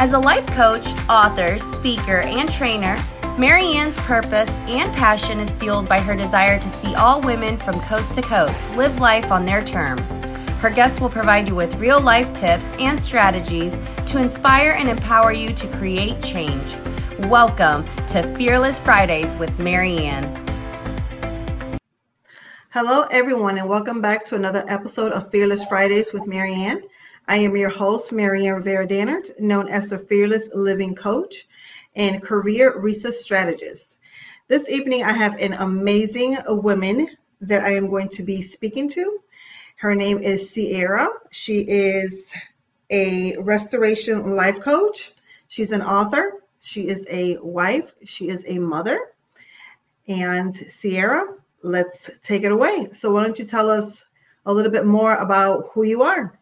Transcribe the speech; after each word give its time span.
As 0.00 0.14
a 0.14 0.18
life 0.18 0.46
coach, 0.46 0.86
author, 1.10 1.58
speaker, 1.58 2.20
and 2.20 2.50
trainer, 2.50 2.96
Maryann's 3.36 4.00
purpose 4.00 4.48
and 4.66 4.90
passion 4.94 5.38
is 5.38 5.52
fueled 5.52 5.90
by 5.90 6.00
her 6.00 6.16
desire 6.16 6.58
to 6.58 6.68
see 6.70 6.94
all 6.94 7.20
women 7.20 7.58
from 7.58 7.78
coast 7.80 8.14
to 8.14 8.22
coast 8.22 8.74
live 8.76 8.98
life 8.98 9.30
on 9.30 9.44
their 9.44 9.62
terms. 9.62 10.16
Her 10.62 10.70
guests 10.70 11.02
will 11.02 11.10
provide 11.10 11.50
you 11.50 11.54
with 11.54 11.74
real 11.74 12.00
life 12.00 12.32
tips 12.32 12.70
and 12.78 12.98
strategies 12.98 13.78
to 14.06 14.18
inspire 14.18 14.70
and 14.70 14.88
empower 14.88 15.32
you 15.32 15.52
to 15.52 15.68
create 15.76 16.22
change. 16.22 16.76
Welcome 17.28 17.84
to 18.06 18.22
Fearless 18.36 18.80
Fridays 18.80 19.36
with 19.36 19.50
Maryann. 19.58 20.24
Hello, 22.70 23.02
everyone, 23.10 23.58
and 23.58 23.68
welcome 23.68 24.00
back 24.00 24.24
to 24.24 24.34
another 24.34 24.64
episode 24.66 25.12
of 25.12 25.30
Fearless 25.30 25.66
Fridays 25.66 26.10
with 26.14 26.22
Maryann. 26.22 26.84
I 27.30 27.36
am 27.36 27.56
your 27.56 27.70
host, 27.70 28.10
Maryann 28.10 28.56
Rivera 28.56 28.88
Dannert, 28.88 29.38
known 29.38 29.68
as 29.68 29.90
the 29.90 29.98
Fearless 29.98 30.48
Living 30.52 30.96
Coach 30.96 31.46
and 31.94 32.20
Career 32.20 32.76
Research 32.80 33.14
Strategist. 33.14 33.98
This 34.48 34.68
evening, 34.68 35.04
I 35.04 35.12
have 35.12 35.38
an 35.38 35.52
amazing 35.52 36.38
woman 36.48 37.06
that 37.40 37.62
I 37.64 37.70
am 37.70 37.88
going 37.88 38.08
to 38.08 38.24
be 38.24 38.42
speaking 38.42 38.88
to. 38.88 39.20
Her 39.76 39.94
name 39.94 40.18
is 40.18 40.50
Sierra. 40.50 41.06
She 41.30 41.60
is 41.60 42.32
a 42.90 43.36
restoration 43.36 44.34
life 44.34 44.58
coach. 44.58 45.12
She's 45.46 45.70
an 45.70 45.82
author. 45.82 46.42
She 46.58 46.88
is 46.88 47.06
a 47.08 47.38
wife. 47.42 47.92
She 48.04 48.28
is 48.28 48.42
a 48.48 48.58
mother. 48.58 49.12
And 50.08 50.56
Sierra, 50.56 51.36
let's 51.62 52.10
take 52.24 52.42
it 52.42 52.50
away. 52.50 52.88
So, 52.90 53.12
why 53.12 53.22
don't 53.22 53.38
you 53.38 53.44
tell 53.44 53.70
us 53.70 54.04
a 54.46 54.52
little 54.52 54.72
bit 54.72 54.84
more 54.84 55.14
about 55.14 55.66
who 55.72 55.84
you 55.84 56.02
are? 56.02 56.39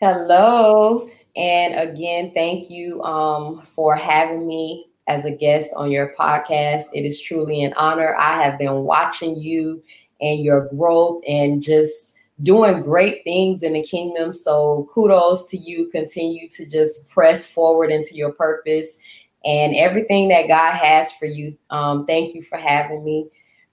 Hello. 0.00 1.10
And 1.36 1.74
again, 1.90 2.32
thank 2.32 2.70
you 2.70 3.02
um, 3.02 3.60
for 3.60 3.94
having 3.94 4.46
me 4.46 4.86
as 5.08 5.26
a 5.26 5.30
guest 5.30 5.70
on 5.76 5.90
your 5.90 6.14
podcast. 6.18 6.84
It 6.94 7.04
is 7.04 7.20
truly 7.20 7.62
an 7.62 7.74
honor. 7.74 8.16
I 8.18 8.42
have 8.42 8.58
been 8.58 8.84
watching 8.84 9.36
you 9.36 9.82
and 10.22 10.40
your 10.40 10.68
growth 10.68 11.22
and 11.28 11.62
just 11.62 12.16
doing 12.42 12.82
great 12.82 13.22
things 13.24 13.62
in 13.62 13.74
the 13.74 13.82
kingdom. 13.82 14.32
So 14.32 14.88
kudos 14.94 15.50
to 15.50 15.58
you. 15.58 15.90
Continue 15.90 16.48
to 16.48 16.64
just 16.64 17.10
press 17.10 17.52
forward 17.52 17.92
into 17.92 18.14
your 18.14 18.32
purpose 18.32 19.00
and 19.44 19.76
everything 19.76 20.28
that 20.28 20.48
God 20.48 20.76
has 20.76 21.12
for 21.12 21.26
you. 21.26 21.58
Um, 21.68 22.06
thank 22.06 22.34
you 22.34 22.42
for 22.42 22.56
having 22.56 23.04
me. 23.04 23.28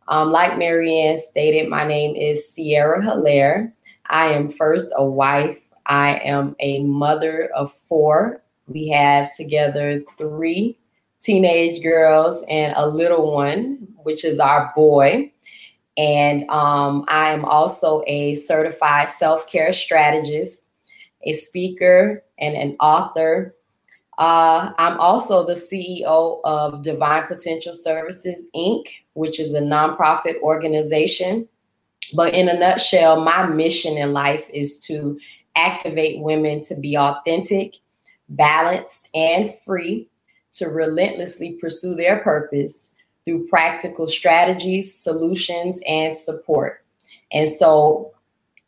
Um, 0.09 0.33
like 0.33 0.59
Maryann 0.59 1.17
stated, 1.17 1.69
my 1.69 1.87
name 1.87 2.17
is 2.17 2.53
Sierra 2.53 3.01
Hilaire. 3.01 3.73
I 4.09 4.33
am 4.33 4.49
first 4.49 4.91
a 4.97 5.05
wife. 5.05 5.66
I 5.87 6.19
am 6.19 6.55
a 6.59 6.83
mother 6.83 7.49
of 7.55 7.71
four. 7.71 8.43
We 8.67 8.89
have 8.89 9.35
together 9.35 10.03
three 10.17 10.77
teenage 11.19 11.81
girls 11.81 12.43
and 12.49 12.73
a 12.77 12.87
little 12.87 13.33
one, 13.33 13.87
which 14.03 14.23
is 14.23 14.39
our 14.39 14.71
boy. 14.75 15.31
And 15.97 16.47
um, 16.49 17.05
I 17.07 17.31
am 17.31 17.43
also 17.43 18.03
a 18.05 18.35
certified 18.35 19.09
self 19.09 19.47
care 19.47 19.73
strategist, 19.73 20.67
a 21.23 21.33
speaker, 21.33 22.23
and 22.37 22.55
an 22.55 22.75
author. 22.79 23.55
Uh, 24.19 24.71
I'm 24.77 24.99
also 24.99 25.45
the 25.45 25.53
CEO 25.53 26.41
of 26.43 26.81
Divine 26.81 27.27
Potential 27.27 27.73
Services, 27.73 28.47
Inc., 28.55 28.87
which 29.13 29.39
is 29.39 29.53
a 29.53 29.61
nonprofit 29.61 30.39
organization. 30.41 31.47
But 32.13 32.33
in 32.33 32.47
a 32.47 32.57
nutshell, 32.57 33.21
my 33.21 33.45
mission 33.45 33.97
in 33.97 34.13
life 34.13 34.49
is 34.53 34.79
to 34.81 35.19
activate 35.57 36.21
women 36.21 36.61
to 36.61 36.79
be 36.79 36.97
authentic, 36.97 37.75
balanced, 38.29 39.09
and 39.13 39.53
free 39.65 40.07
to 40.53 40.67
relentlessly 40.67 41.57
pursue 41.59 41.95
their 41.95 42.19
purpose 42.19 42.95
through 43.25 43.47
practical 43.47 44.07
strategies, 44.07 44.93
solutions, 44.93 45.81
and 45.87 46.15
support. 46.15 46.85
And 47.31 47.49
so, 47.49 48.13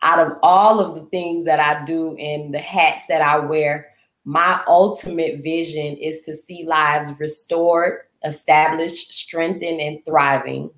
out 0.01 0.19
of 0.19 0.37
all 0.43 0.79
of 0.79 0.95
the 0.95 1.09
things 1.09 1.45
that 1.45 1.59
I 1.59 1.85
do 1.85 2.15
and 2.17 2.53
the 2.53 2.59
hats 2.59 3.07
that 3.07 3.21
I 3.21 3.39
wear, 3.39 3.89
my 4.25 4.61
ultimate 4.67 5.41
vision 5.43 5.97
is 5.97 6.19
to 6.23 6.33
see 6.33 6.65
lives 6.65 7.19
restored, 7.19 8.01
established, 8.23 9.13
strengthened, 9.13 9.79
and 9.79 10.05
thriving. 10.05 10.71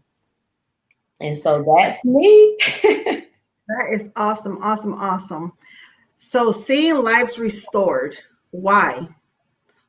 And 1.20 1.38
so 1.38 1.64
that's 1.78 2.04
me. 2.04 2.58
that 2.84 3.88
is 3.92 4.12
awesome, 4.16 4.58
awesome, 4.62 4.94
awesome. 4.94 5.54
So, 6.24 6.52
seeing 6.52 7.04
lives 7.04 7.40
restored, 7.40 8.16
why? 8.52 9.10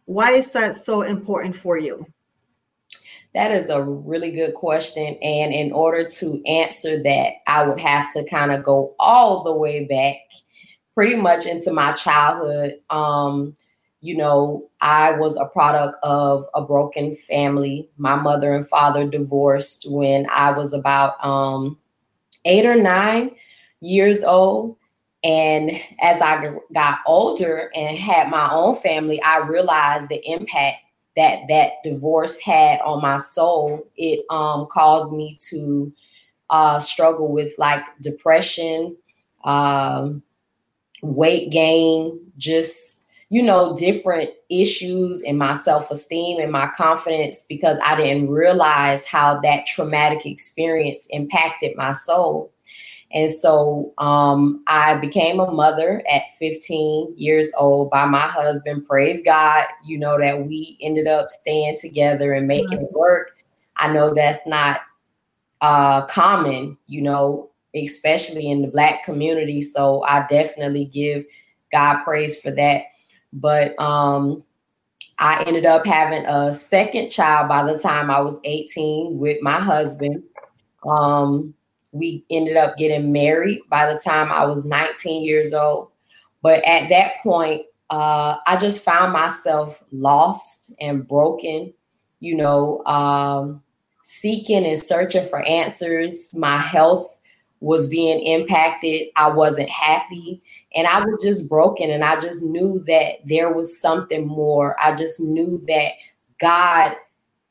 Why 0.06 0.31
is 0.31 0.50
that 0.53 0.76
so 0.76 1.03
important 1.03 1.54
for 1.54 1.76
you? 1.76 2.06
That 3.34 3.50
is 3.50 3.69
a 3.69 3.82
really 3.82 4.32
good 4.32 4.54
question. 4.54 5.19
And 5.22 5.53
in 5.53 5.72
order 5.72 6.04
to 6.09 6.43
answer 6.47 7.03
that, 7.03 7.32
I 7.47 7.66
would 7.66 7.78
have 7.81 8.10
to 8.15 8.25
kind 8.25 8.50
of 8.50 8.65
go 8.65 8.94
all 8.98 9.44
the 9.44 9.54
way 9.54 9.87
back 9.87 10.16
pretty 10.94 11.16
much 11.16 11.44
into 11.44 11.70
my 11.70 11.93
childhood. 11.93 12.81
Um, 12.88 13.54
you 14.00 14.16
know, 14.16 14.70
I 14.81 15.12
was 15.12 15.37
a 15.37 15.44
product 15.44 15.99
of 16.03 16.47
a 16.54 16.62
broken 16.62 17.14
family. 17.14 17.91
My 17.99 18.16
mother 18.16 18.54
and 18.54 18.66
father 18.66 19.06
divorced 19.06 19.84
when 19.87 20.26
I 20.31 20.50
was 20.53 20.72
about 20.72 21.22
um, 21.22 21.78
eight 22.47 22.64
or 22.64 22.75
nine 22.75 23.32
years 23.81 24.25
old. 24.25 24.78
And 25.25 25.81
as 26.00 26.21
I 26.21 26.53
got 26.75 26.99
older 27.06 27.71
and 27.75 27.97
had 27.97 28.28
my 28.28 28.50
own 28.53 28.75
family, 28.75 29.22
I 29.22 29.38
realized 29.38 30.09
the 30.09 30.21
impact 30.28 30.78
that 31.16 31.43
that 31.49 31.72
divorce 31.84 32.41
had 32.41 32.81
on 32.81 33.03
my 33.03 33.19
soul, 33.19 33.87
it 33.97 34.25
um, 34.31 34.66
caused 34.71 35.12
me 35.12 35.37
to 35.50 35.93
uh, 36.50 36.81
struggle 36.81 37.32
with 37.32 37.53
like 37.59 37.82
depression, 38.00 38.97
um, 39.44 40.22
weight 41.03 41.50
gain, 41.50 42.21
just 42.38 43.06
you 43.28 43.43
know 43.43 43.75
different 43.77 44.31
issues 44.50 45.22
in 45.22 45.38
my 45.38 45.55
self-esteem 45.55 46.38
and 46.38 46.53
my 46.53 46.71
confidence 46.77 47.47
because 47.49 47.78
I 47.82 47.97
didn't 47.97 48.28
realize 48.28 49.06
how 49.06 49.41
that 49.41 49.66
traumatic 49.66 50.27
experience 50.27 51.06
impacted 51.11 51.77
my 51.77 51.93
soul. 51.93 52.53
And 53.15 53.31
so 53.31 53.93
um, 53.99 54.62
I 54.67 54.97
became 54.97 55.39
a 55.39 55.50
mother 55.50 56.03
at 56.11 56.23
15 56.39 57.15
years 57.17 57.53
old 57.59 57.91
by 57.91 58.06
my 58.06 58.21
husband. 58.21 58.87
Praise 58.87 59.23
God, 59.23 59.67
you 59.84 59.99
know, 59.99 60.19
that 60.19 60.47
we 60.47 60.78
ended 60.81 61.06
up 61.06 61.28
staying 61.28 61.77
together 61.77 62.33
and 62.33 62.49
making 62.49 62.81
it 62.81 62.93
work. 62.93 63.37
I 63.77 63.93
know 63.93 64.15
that's 64.15 64.47
not 64.47 64.81
uh, 65.61 66.06
common, 66.06 66.78
you 66.87 67.03
know, 67.03 67.50
especially 67.75 68.50
in 68.50 68.62
the 68.62 68.69
Black 68.69 69.03
community. 69.03 69.61
So 69.61 70.03
I 70.05 70.27
definitely 70.29 70.87
give 70.87 71.25
God 71.71 72.03
praise 72.05 72.41
for 72.41 72.50
that. 72.53 72.84
But 73.34 73.79
um, 73.79 74.43
I 75.19 75.43
ended 75.44 75.67
up 75.67 75.87
having 75.87 76.25
a 76.27 76.55
second 76.55 77.11
child 77.11 77.49
by 77.49 77.71
the 77.71 77.79
time 77.79 78.11
I 78.11 78.21
was 78.21 78.39
18 78.44 79.19
with 79.19 79.39
my 79.43 79.61
husband. 79.61 80.23
Um, 80.87 81.55
we 81.93 82.25
ended 82.31 82.57
up 82.57 82.77
getting 82.77 83.13
married 83.13 83.61
by 83.69 83.93
the 83.93 83.99
time 83.99 84.33
I 84.33 84.45
was 84.45 84.65
19 84.65 85.23
years 85.23 85.53
old. 85.53 85.89
But 86.43 86.65
at 86.65 86.89
that 86.89 87.23
point, 87.23 87.67
uh, 87.91 88.39
I 88.47 88.57
just 88.57 88.83
found 88.83 89.13
myself 89.13 89.83
lost 89.93 90.75
and 90.81 91.07
broken, 91.07 91.73
you 92.21 92.35
know, 92.35 92.83
um, 92.87 93.63
seeking 94.03 94.65
and 94.65 94.79
searching 94.79 95.29
for 95.29 95.43
answers. 95.43 96.35
My 96.35 96.59
health 96.59 97.15
was 97.61 97.89
being 97.89 98.21
impacted. 98.27 99.09
I 99.15 99.31
wasn't 99.31 99.69
happy. 99.69 100.43
And 100.75 100.87
I 100.87 101.05
was 101.05 101.23
just 101.23 101.49
broken. 101.49 101.91
And 101.91 102.03
I 102.03 102.19
just 102.19 102.43
knew 102.43 102.83
that 102.87 103.19
there 103.27 103.53
was 103.53 103.79
something 103.79 104.27
more. 104.27 104.75
I 104.83 104.97
just 104.97 105.21
knew 105.21 105.62
that 105.69 105.93
God 106.41 106.97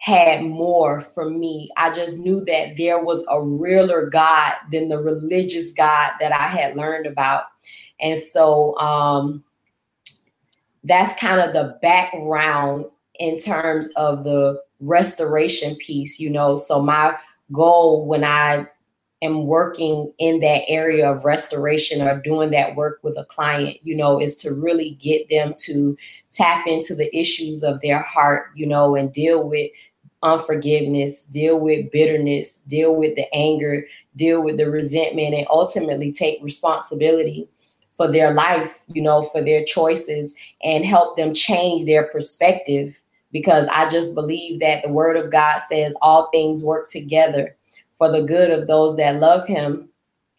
had 0.01 0.44
more 0.44 1.00
for 1.00 1.30
me. 1.30 1.69
I 1.77 1.94
just 1.94 2.18
knew 2.18 2.44
that 2.45 2.75
there 2.75 3.03
was 3.03 3.24
a 3.30 3.39
realer 3.39 4.09
God 4.09 4.53
than 4.71 4.89
the 4.89 4.98
religious 4.98 5.74
God 5.74 6.13
that 6.19 6.31
I 6.31 6.48
had 6.48 6.75
learned 6.75 7.06
about. 7.06 7.44
And 8.00 8.18
so 8.18 8.75
um, 8.80 9.44
that's 10.83 11.19
kind 11.19 11.39
of 11.39 11.53
the 11.53 11.77
background 11.83 12.86
in 13.19 13.38
terms 13.38 13.89
of 13.95 14.24
the 14.24 14.59
restoration 14.80 15.75
piece, 15.75 16.19
you 16.19 16.31
know. 16.31 16.56
So 16.56 16.81
my 16.81 17.15
goal 17.51 18.07
when 18.07 18.24
I 18.24 18.65
am 19.21 19.45
working 19.45 20.12
in 20.18 20.39
that 20.39 20.63
area 20.68 21.12
of 21.12 21.25
restoration 21.25 22.01
or 22.01 22.19
doing 22.19 22.50
that 22.50 22.75
work 22.75 23.01
with 23.03 23.15
a 23.19 23.25
client, 23.25 23.77
you 23.83 23.95
know, 23.95 24.19
is 24.19 24.36
to 24.38 24.51
really 24.51 24.98
get 25.00 25.30
them 25.30 25.53
to 25.59 25.95
tap 26.31 26.65
into 26.65 26.95
the 26.95 27.15
issues 27.15 27.62
of 27.62 27.80
their 27.81 28.00
heart, 28.00 28.48
you 28.56 28.65
know, 28.65 28.95
and 28.95 29.13
deal 29.13 29.48
with 29.48 29.69
unforgiveness, 30.24 31.24
deal 31.24 31.60
with 31.60 31.92
bitterness, 31.92 32.62
deal 32.68 32.96
with 32.96 33.16
the 33.16 33.34
anger, 33.34 33.86
deal 34.16 34.44
with 34.44 34.58
the 34.58 34.70
resentment, 34.70 35.34
and 35.34 35.48
ultimately 35.50 36.12
take 36.12 36.44
responsibility 36.44 37.48
for 37.92 38.12
their 38.12 38.34
life, 38.34 38.80
you 38.88 39.02
know, 39.02 39.22
for 39.22 39.42
their 39.42 39.64
choices 39.66 40.36
and 40.64 40.86
help 40.86 41.18
them 41.18 41.34
change 41.34 41.86
their 41.86 42.04
perspective 42.04 43.02
because 43.32 43.68
I 43.68 43.90
just 43.90 44.16
believe 44.16 44.60
that 44.60 44.84
the 44.84 44.90
word 44.90 45.18
of 45.18 45.32
God 45.32 45.60
says 45.60 45.96
all 46.02 46.30
things 46.32 46.64
work 46.64 46.90
together 46.90 47.56
for 47.94 48.12
the 48.12 48.24
good 48.24 48.52
of 48.52 48.68
those 48.68 48.96
that 48.98 49.20
love 49.20 49.46
him 49.46 49.90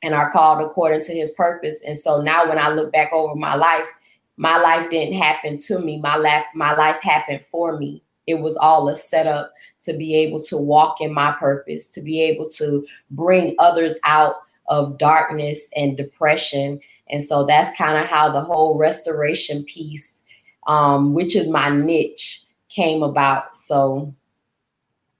and 0.02 0.14
are 0.14 0.30
called 0.32 0.60
according 0.60 1.00
to 1.02 1.12
his 1.12 1.30
purpose. 1.32 1.82
And 1.86 1.96
so 1.96 2.20
now 2.20 2.48
when 2.48 2.58
I 2.58 2.70
look 2.70 2.92
back 2.92 3.12
over 3.12 3.34
my 3.34 3.54
life, 3.54 3.88
my 4.36 4.58
life 4.58 4.90
didn't 4.90 5.20
happen 5.20 5.58
to 5.58 5.78
me. 5.78 6.00
My 6.00 6.16
life, 6.16 6.44
my 6.54 6.74
life 6.74 7.00
happened 7.02 7.42
for 7.42 7.78
me. 7.78 8.02
It 8.26 8.34
was 8.34 8.56
all 8.56 8.88
a 8.88 8.94
setup 8.94 9.52
to 9.82 9.96
be 9.96 10.14
able 10.16 10.40
to 10.42 10.56
walk 10.56 11.00
in 11.00 11.12
my 11.12 11.32
purpose, 11.32 11.90
to 11.92 12.00
be 12.00 12.20
able 12.22 12.48
to 12.50 12.86
bring 13.10 13.54
others 13.58 13.98
out 14.04 14.36
of 14.68 14.98
darkness 14.98 15.70
and 15.76 15.96
depression. 15.96 16.80
And 17.10 17.22
so 17.22 17.44
that's 17.44 17.76
kind 17.76 18.02
of 18.02 18.08
how 18.08 18.30
the 18.30 18.42
whole 18.42 18.78
restoration 18.78 19.64
piece, 19.64 20.24
um, 20.66 21.14
which 21.14 21.34
is 21.34 21.48
my 21.48 21.68
niche, 21.68 22.44
came 22.68 23.02
about. 23.02 23.56
So 23.56 24.14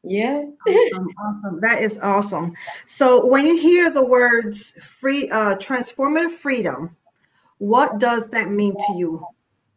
yeah. 0.05 0.43
awesome, 0.67 1.09
awesome. 1.25 1.61
That 1.61 1.81
is 1.81 1.99
awesome. 1.99 2.55
So 2.87 3.27
when 3.27 3.47
you 3.47 3.61
hear 3.61 3.91
the 3.91 4.05
words 4.05 4.73
free 4.85 5.31
uh 5.31 5.57
transformative 5.57 6.33
freedom, 6.33 6.97
what 7.59 7.99
does 7.99 8.29
that 8.31 8.49
mean 8.49 8.75
to 8.75 8.95
you? 8.97 9.25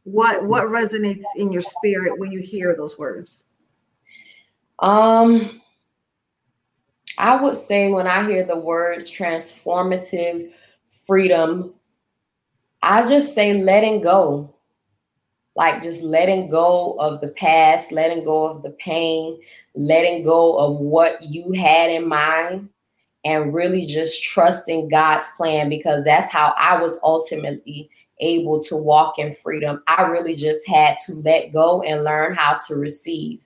What 0.06 0.46
what 0.46 0.66
resonates 0.66 1.24
in 1.36 1.52
your 1.52 1.64
spirit 1.64 2.18
when 2.18 2.32
you 2.32 2.40
hear 2.40 2.76
those 2.76 2.98
words? 2.98 3.46
Um 4.80 5.62
I 7.18 7.42
would 7.42 7.58
say 7.58 7.92
when 7.92 8.08
I 8.08 8.28
hear 8.28 8.46
the 8.46 8.58
words 8.58 9.10
transformative 9.10 10.52
freedom, 10.90 11.74
I 12.82 13.08
just 13.08 13.34
say 13.34 13.54
letting 13.54 14.02
go. 14.02 14.54
Like 15.56 15.82
just 15.82 16.04
letting 16.04 16.50
go 16.50 16.98
of 17.00 17.22
the 17.22 17.30
past, 17.30 17.92
letting 17.92 18.26
go 18.26 18.44
of 18.46 18.62
the 18.62 18.72
pain, 18.72 19.40
letting 19.74 20.24
go 20.24 20.58
of 20.58 20.78
what 20.78 21.22
you 21.24 21.54
had 21.54 21.90
in 21.90 22.08
mind, 22.08 22.70
and 23.24 23.54
really 23.54 23.86
just 23.86 24.24
trusting 24.24 24.90
God's 24.90 25.28
plan 25.38 25.70
because 25.70 26.04
that's 26.04 26.30
how 26.30 26.54
I 26.58 26.80
was 26.80 27.00
ultimately 27.04 27.90
able 28.20 28.62
to 28.62 28.76
walk 28.76 29.20
in 29.20 29.32
freedom. 29.32 29.84
I 29.88 30.04
really 30.04 30.36
just 30.36 30.68
had 30.68 30.98
to 31.06 31.16
let 31.16 31.54
go 31.54 31.82
and 31.84 32.04
learn 32.04 32.34
how 32.36 32.58
to 32.68 32.76
receive 32.76 33.40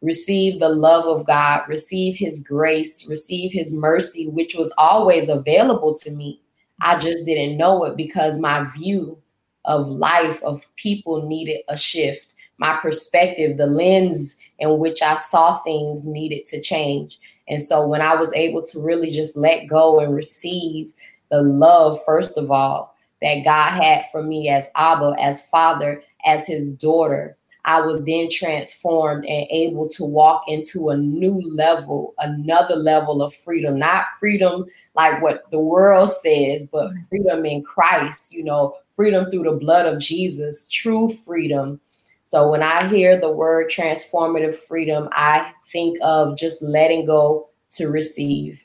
receive 0.00 0.60
the 0.60 0.68
love 0.68 1.06
of 1.06 1.26
God, 1.26 1.62
receive 1.68 2.16
His 2.16 2.42
grace, 2.42 3.08
receive 3.08 3.52
His 3.52 3.72
mercy, 3.72 4.28
which 4.28 4.54
was 4.54 4.72
always 4.78 5.28
available 5.28 5.94
to 5.98 6.10
me. 6.12 6.40
I 6.80 6.98
just 6.98 7.26
didn't 7.26 7.56
know 7.56 7.84
it 7.84 7.96
because 7.96 8.38
my 8.38 8.64
view 8.76 9.18
of 9.64 9.88
life, 9.88 10.42
of 10.42 10.64
people 10.76 11.26
needed 11.26 11.62
a 11.68 11.76
shift. 11.76 12.36
My 12.58 12.76
perspective, 12.76 13.56
the 13.56 13.66
lens 13.66 14.38
in 14.58 14.78
which 14.78 15.02
I 15.02 15.16
saw 15.16 15.58
things 15.58 16.06
needed 16.06 16.46
to 16.46 16.60
change. 16.60 17.18
And 17.48 17.60
so 17.60 17.86
when 17.86 18.00
I 18.00 18.14
was 18.14 18.32
able 18.34 18.62
to 18.62 18.80
really 18.80 19.10
just 19.10 19.36
let 19.36 19.66
go 19.66 20.00
and 20.00 20.14
receive 20.14 20.92
the 21.30 21.42
love, 21.42 22.00
first 22.04 22.38
of 22.38 22.50
all, 22.50 22.96
that 23.22 23.44
God 23.44 23.82
had 23.82 24.04
for 24.10 24.22
me 24.22 24.48
as 24.48 24.68
Abba, 24.76 25.16
as 25.18 25.48
father, 25.48 26.02
as 26.24 26.46
his 26.46 26.72
daughter, 26.72 27.36
I 27.64 27.82
was 27.82 28.04
then 28.04 28.28
transformed 28.30 29.26
and 29.26 29.46
able 29.50 29.88
to 29.90 30.04
walk 30.04 30.44
into 30.48 30.88
a 30.88 30.96
new 30.96 31.42
level, 31.54 32.14
another 32.18 32.76
level 32.76 33.22
of 33.22 33.34
freedom, 33.34 33.78
not 33.78 34.06
freedom 34.18 34.64
like 34.94 35.20
what 35.22 35.50
the 35.50 35.60
world 35.60 36.08
says, 36.08 36.68
but 36.68 36.88
mm-hmm. 36.88 37.02
freedom 37.10 37.44
in 37.44 37.62
Christ, 37.62 38.32
you 38.32 38.42
know, 38.42 38.76
freedom 38.88 39.30
through 39.30 39.44
the 39.44 39.52
blood 39.52 39.86
of 39.86 40.00
Jesus, 40.00 40.68
true 40.68 41.10
freedom. 41.10 41.80
So 42.24 42.50
when 42.50 42.62
I 42.62 42.88
hear 42.88 43.20
the 43.20 43.30
word 43.30 43.70
transformative 43.70 44.54
freedom, 44.54 45.08
I 45.12 45.52
think 45.70 45.98
of 46.00 46.36
just 46.36 46.62
letting 46.62 47.06
go 47.06 47.48
to 47.72 47.88
receive. 47.88 48.62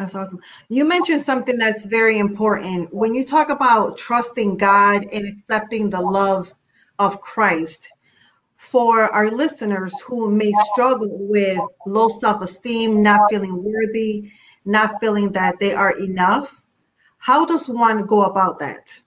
That's 0.00 0.14
awesome. 0.14 0.40
You 0.70 0.86
mentioned 0.86 1.20
something 1.20 1.58
that's 1.58 1.84
very 1.84 2.18
important. 2.18 2.92
When 2.94 3.14
you 3.14 3.22
talk 3.22 3.50
about 3.50 3.98
trusting 3.98 4.56
God 4.56 5.04
and 5.12 5.28
accepting 5.28 5.90
the 5.90 6.00
love 6.00 6.54
of 6.98 7.20
Christ 7.20 7.92
for 8.56 9.02
our 9.10 9.30
listeners 9.30 10.00
who 10.00 10.30
may 10.30 10.54
struggle 10.72 11.18
with 11.28 11.60
low 11.86 12.08
self 12.08 12.40
esteem, 12.40 13.02
not 13.02 13.28
feeling 13.28 13.62
worthy, 13.62 14.30
not 14.64 14.98
feeling 15.02 15.32
that 15.32 15.58
they 15.60 15.74
are 15.74 15.94
enough. 15.98 16.62
How 17.18 17.44
does 17.44 17.68
one 17.68 18.06
go 18.06 18.22
about 18.22 18.58
that? 18.60 18.98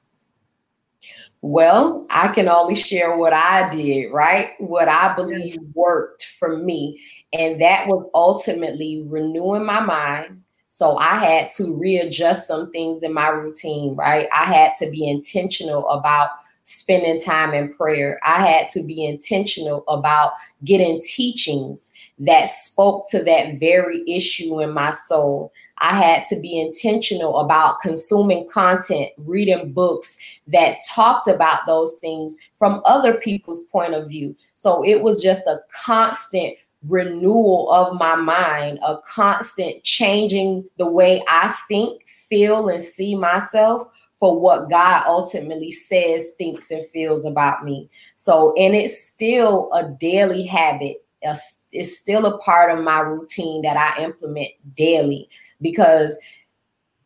Well, 1.41 2.05
I 2.11 2.27
can 2.27 2.47
only 2.47 2.75
share 2.75 3.17
what 3.17 3.33
I 3.33 3.67
did, 3.75 4.11
right? 4.11 4.51
What 4.59 4.87
I 4.87 5.15
believe 5.15 5.57
worked 5.73 6.25
for 6.25 6.55
me. 6.55 7.01
And 7.33 7.59
that 7.63 7.87
was 7.87 8.07
ultimately 8.13 9.03
renewing 9.07 9.65
my 9.65 9.79
mind. 9.79 10.42
So 10.73 10.97
I 10.97 11.17
had 11.17 11.51
to 11.51 11.77
readjust 11.77 12.47
some 12.47 12.71
things 12.71 13.03
in 13.03 13.13
my 13.13 13.29
routine, 13.29 13.93
right? 13.95 14.27
I 14.33 14.45
had 14.45 14.73
to 14.79 14.89
be 14.89 15.07
intentional 15.07 15.87
about 15.87 16.31
spending 16.63 17.19
time 17.19 17.53
in 17.53 17.71
prayer. 17.75 18.19
I 18.23 18.43
had 18.43 18.69
to 18.69 18.83
be 18.87 19.05
intentional 19.05 19.83
about 19.87 20.31
getting 20.63 20.99
teachings 20.99 21.93
that 22.17 22.45
spoke 22.45 23.05
to 23.09 23.23
that 23.23 23.59
very 23.59 24.01
issue 24.07 24.61
in 24.61 24.73
my 24.73 24.89
soul. 24.89 25.53
I 25.77 25.93
had 25.93 26.25
to 26.29 26.41
be 26.41 26.59
intentional 26.59 27.37
about 27.37 27.81
consuming 27.81 28.49
content, 28.49 29.11
reading 29.17 29.73
books 29.73 30.17
that 30.47 30.79
talked 30.89 31.27
about 31.27 31.67
those 31.67 31.99
things 32.01 32.35
from 32.55 32.81
other 32.85 33.13
people's 33.13 33.67
point 33.67 33.93
of 33.93 34.09
view. 34.09 34.35
So 34.55 34.83
it 34.83 35.03
was 35.03 35.21
just 35.21 35.45
a 35.45 35.59
constant 35.85 36.55
renewal 36.87 37.71
of 37.71 37.97
my 37.97 38.15
mind, 38.15 38.79
a 38.85 38.97
constant 39.07 39.83
changing 39.83 40.65
the 40.77 40.87
way 40.87 41.23
I 41.27 41.55
think, 41.67 42.07
feel, 42.07 42.69
and 42.69 42.81
see 42.81 43.15
myself 43.15 43.87
for 44.13 44.39
what 44.39 44.69
God 44.69 45.03
ultimately 45.07 45.71
says, 45.71 46.33
thinks, 46.37 46.71
and 46.71 46.85
feels 46.85 47.25
about 47.25 47.65
me. 47.65 47.89
So, 48.15 48.53
and 48.57 48.75
it's 48.75 49.01
still 49.01 49.69
a 49.73 49.89
daily 49.89 50.45
habit. 50.45 51.03
It's 51.21 51.97
still 51.97 52.25
a 52.25 52.37
part 52.39 52.77
of 52.77 52.83
my 52.83 52.99
routine 52.99 53.61
that 53.61 53.77
I 53.77 54.03
implement 54.03 54.49
daily 54.75 55.29
because 55.61 56.19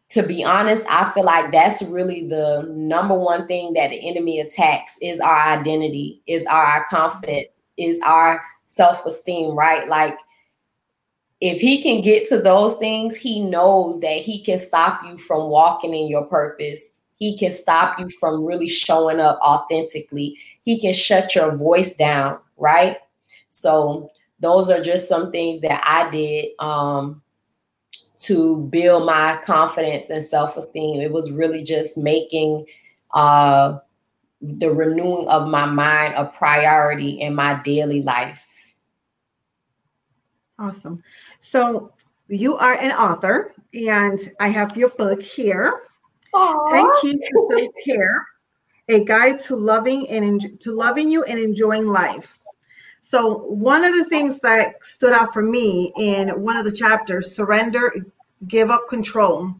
to 0.10 0.24
be 0.24 0.44
honest, 0.44 0.86
I 0.90 1.12
feel 1.12 1.26
like 1.26 1.52
that's 1.52 1.84
really 1.84 2.28
the 2.28 2.66
number 2.72 3.14
one 3.14 3.46
thing 3.46 3.74
that 3.74 3.90
the 3.90 4.10
enemy 4.10 4.40
attacks 4.40 4.98
is 5.02 5.20
our 5.20 5.60
identity, 5.60 6.22
is 6.28 6.46
our 6.46 6.86
confidence, 6.90 7.62
is 7.78 8.00
our 8.06 8.42
self-esteem, 8.68 9.58
right? 9.58 9.88
Like 9.88 10.16
if 11.42 11.60
he 11.60 11.82
can 11.82 12.02
get 12.02 12.28
to 12.30 12.40
those 12.40 12.78
things, 12.78 13.16
he 13.16 13.42
knows 13.42 14.00
that 14.00 14.18
he 14.18 14.42
can 14.44 14.58
stop 14.58 15.02
you 15.04 15.18
from 15.18 15.50
walking 15.50 15.94
in 15.94 16.08
your 16.08 16.26
purpose 16.26 16.98
he 17.18 17.36
can 17.38 17.52
stop 17.52 18.00
you 18.00 18.10
from 18.10 18.46
really 18.46 18.68
showing 18.68 19.20
up 19.20 19.40
authentically. 19.42 20.38
He 20.64 20.80
can 20.80 20.94
shut 20.94 21.36
your 21.36 21.56
voice 21.56 21.98
down, 21.98 22.38
right? 22.58 22.98
So 23.50 24.12
those 24.40 24.70
are 24.70 24.84
just 24.84 25.10
some 25.10 25.32
things 25.32 25.62
that 25.62 25.82
I 25.84 26.10
did 26.12 26.50
um, 26.60 27.22
to 28.20 28.58
build 28.70 29.06
my 29.06 29.40
confidence 29.44 30.12
and 30.12 30.24
self-esteem. 30.24 31.02
It 31.02 31.12
was 31.12 31.32
really 31.32 31.64
just 31.64 31.98
making 31.98 32.68
uh, 33.14 33.80
the 34.40 34.70
renewing 34.72 35.28
of 35.28 35.50
my 35.50 35.66
mind 35.66 36.14
a 36.16 36.26
priority 36.26 37.20
in 37.20 37.34
my 37.34 37.60
daily 37.64 38.04
life. 38.04 38.57
Awesome. 40.60 41.04
So 41.40 41.92
you 42.28 42.56
are 42.58 42.74
an 42.76 42.92
author, 42.92 43.54
and 43.74 44.20
I 44.40 44.48
have 44.48 44.76
your 44.76 44.90
book 44.90 45.22
here. 45.22 45.82
Aww. 46.34 46.70
10 46.70 46.92
keys 47.02 47.22
to 47.22 47.48
self-care, 47.52 48.26
a 48.90 49.04
guide 49.06 49.40
to 49.42 49.56
loving 49.56 50.10
and 50.10 50.26
en- 50.26 50.58
to 50.58 50.72
loving 50.72 51.10
you 51.10 51.24
and 51.24 51.40
enjoying 51.40 51.88
life. 51.88 52.40
So 53.04 53.38
one 53.46 53.86
of 53.86 53.94
the 53.96 54.04
things 54.06 54.42
that 54.42 54.84
stood 54.84 55.14
out 55.14 55.32
for 55.34 55.42
me 55.42 55.94
in 55.98 56.30
one 56.42 56.58
of 56.58 56.66
the 56.66 56.72
chapters, 56.72 57.34
surrender, 57.34 57.94
give 58.48 58.70
up 58.70 58.90
control. 58.90 59.54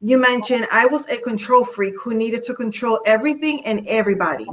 You 0.00 0.18
mentioned 0.18 0.66
I 0.70 0.86
was 0.86 1.08
a 1.08 1.16
control 1.16 1.64
freak 1.64 1.98
who 2.00 2.12
needed 2.12 2.44
to 2.44 2.54
control 2.54 3.00
everything 3.06 3.64
and 3.64 3.86
everybody. 3.88 4.46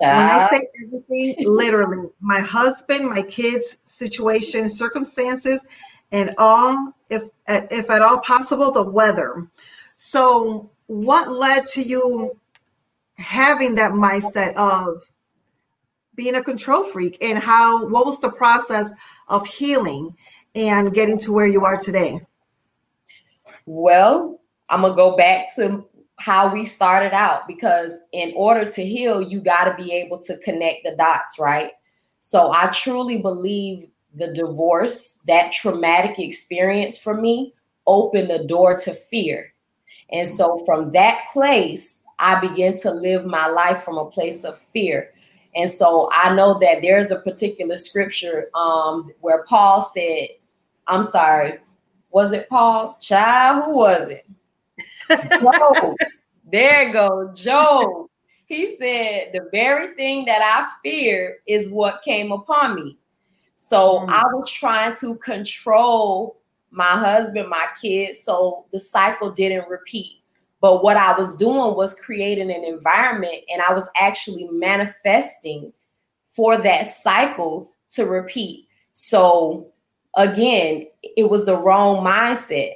When 0.00 0.26
I 0.26 0.48
say 0.50 0.68
everything, 0.84 1.36
literally, 1.46 2.08
my 2.20 2.40
husband, 2.40 3.08
my 3.08 3.22
kids, 3.22 3.78
situation, 3.86 4.68
circumstances, 4.68 5.64
and 6.12 6.34
all, 6.38 6.94
if 7.10 7.22
if 7.48 7.90
at 7.90 8.02
all 8.02 8.20
possible, 8.20 8.72
the 8.72 8.88
weather. 8.88 9.48
So 9.96 10.70
what 10.86 11.30
led 11.30 11.66
to 11.68 11.82
you 11.82 12.38
having 13.18 13.74
that 13.74 13.92
mindset 13.92 14.54
of 14.54 15.02
being 16.14 16.34
a 16.34 16.42
control 16.42 16.84
freak 16.84 17.18
and 17.22 17.38
how 17.38 17.86
what 17.86 18.06
was 18.06 18.20
the 18.20 18.30
process 18.30 18.90
of 19.28 19.46
healing 19.46 20.14
and 20.54 20.94
getting 20.94 21.18
to 21.18 21.32
where 21.32 21.46
you 21.46 21.64
are 21.64 21.76
today 21.76 22.20
well 23.66 24.40
i'm 24.68 24.82
gonna 24.82 24.96
go 24.96 25.16
back 25.16 25.46
to 25.54 25.84
how 26.18 26.52
we 26.52 26.64
started 26.64 27.14
out 27.14 27.46
because 27.46 27.98
in 28.12 28.32
order 28.34 28.68
to 28.68 28.84
heal, 28.84 29.22
you 29.22 29.40
got 29.40 29.64
to 29.64 29.82
be 29.82 29.92
able 29.92 30.18
to 30.18 30.36
connect 30.38 30.84
the 30.84 30.94
dots, 30.96 31.38
right? 31.38 31.72
So 32.18 32.50
I 32.52 32.68
truly 32.68 33.22
believe 33.22 33.88
the 34.14 34.32
divorce, 34.32 35.22
that 35.26 35.52
traumatic 35.52 36.18
experience 36.18 36.98
for 36.98 37.20
me, 37.20 37.54
opened 37.86 38.30
the 38.30 38.44
door 38.46 38.76
to 38.76 38.92
fear. 38.92 39.54
And 40.10 40.28
so 40.28 40.58
from 40.66 40.92
that 40.92 41.26
place, 41.32 42.04
I 42.18 42.40
began 42.40 42.74
to 42.78 42.90
live 42.90 43.24
my 43.24 43.46
life 43.46 43.82
from 43.82 43.98
a 43.98 44.10
place 44.10 44.44
of 44.44 44.58
fear. 44.58 45.12
And 45.54 45.70
so 45.70 46.08
I 46.12 46.34
know 46.34 46.58
that 46.58 46.82
there's 46.82 47.10
a 47.10 47.20
particular 47.20 47.78
scripture 47.78 48.50
um, 48.54 49.12
where 49.20 49.44
Paul 49.44 49.80
said, 49.82 50.28
I'm 50.86 51.04
sorry, 51.04 51.58
was 52.10 52.32
it 52.32 52.48
Paul? 52.48 52.96
Child, 53.00 53.64
who 53.64 53.76
was 53.76 54.08
it? 54.08 54.26
Job. 55.08 55.96
There 56.50 56.92
go, 56.94 57.30
Job. 57.34 58.06
He 58.46 58.74
said, 58.76 59.32
The 59.34 59.50
very 59.52 59.94
thing 59.96 60.24
that 60.24 60.40
I 60.40 60.66
fear 60.82 61.40
is 61.46 61.68
what 61.68 62.00
came 62.00 62.32
upon 62.32 62.74
me. 62.74 62.98
So 63.56 63.98
mm-hmm. 63.98 64.10
I 64.10 64.22
was 64.32 64.50
trying 64.50 64.94
to 65.00 65.16
control 65.16 66.40
my 66.70 66.92
husband, 66.92 67.48
my 67.48 67.66
kids, 67.80 68.22
so 68.22 68.66
the 68.72 68.80
cycle 68.80 69.30
didn't 69.30 69.68
repeat. 69.68 70.22
But 70.60 70.82
what 70.82 70.96
I 70.96 71.16
was 71.16 71.36
doing 71.36 71.76
was 71.76 72.00
creating 72.00 72.50
an 72.50 72.64
environment 72.64 73.36
and 73.52 73.62
I 73.62 73.72
was 73.72 73.88
actually 73.96 74.48
manifesting 74.50 75.72
for 76.22 76.56
that 76.56 76.86
cycle 76.86 77.72
to 77.94 78.06
repeat. 78.06 78.68
So 78.92 79.72
again, 80.16 80.86
it 81.02 81.28
was 81.28 81.46
the 81.46 81.56
wrong 81.56 82.04
mindset. 82.04 82.72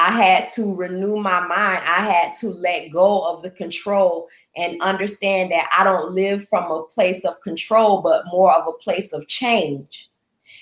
I 0.00 0.12
had 0.12 0.48
to 0.54 0.74
renew 0.74 1.18
my 1.18 1.40
mind. 1.40 1.84
I 1.86 2.10
had 2.10 2.32
to 2.40 2.48
let 2.48 2.90
go 2.90 3.20
of 3.20 3.42
the 3.42 3.50
control 3.50 4.28
and 4.56 4.80
understand 4.80 5.52
that 5.52 5.68
I 5.76 5.84
don't 5.84 6.12
live 6.12 6.42
from 6.48 6.70
a 6.70 6.84
place 6.84 7.22
of 7.22 7.38
control, 7.42 8.00
but 8.00 8.24
more 8.32 8.50
of 8.50 8.66
a 8.66 8.78
place 8.82 9.12
of 9.12 9.28
change. 9.28 10.08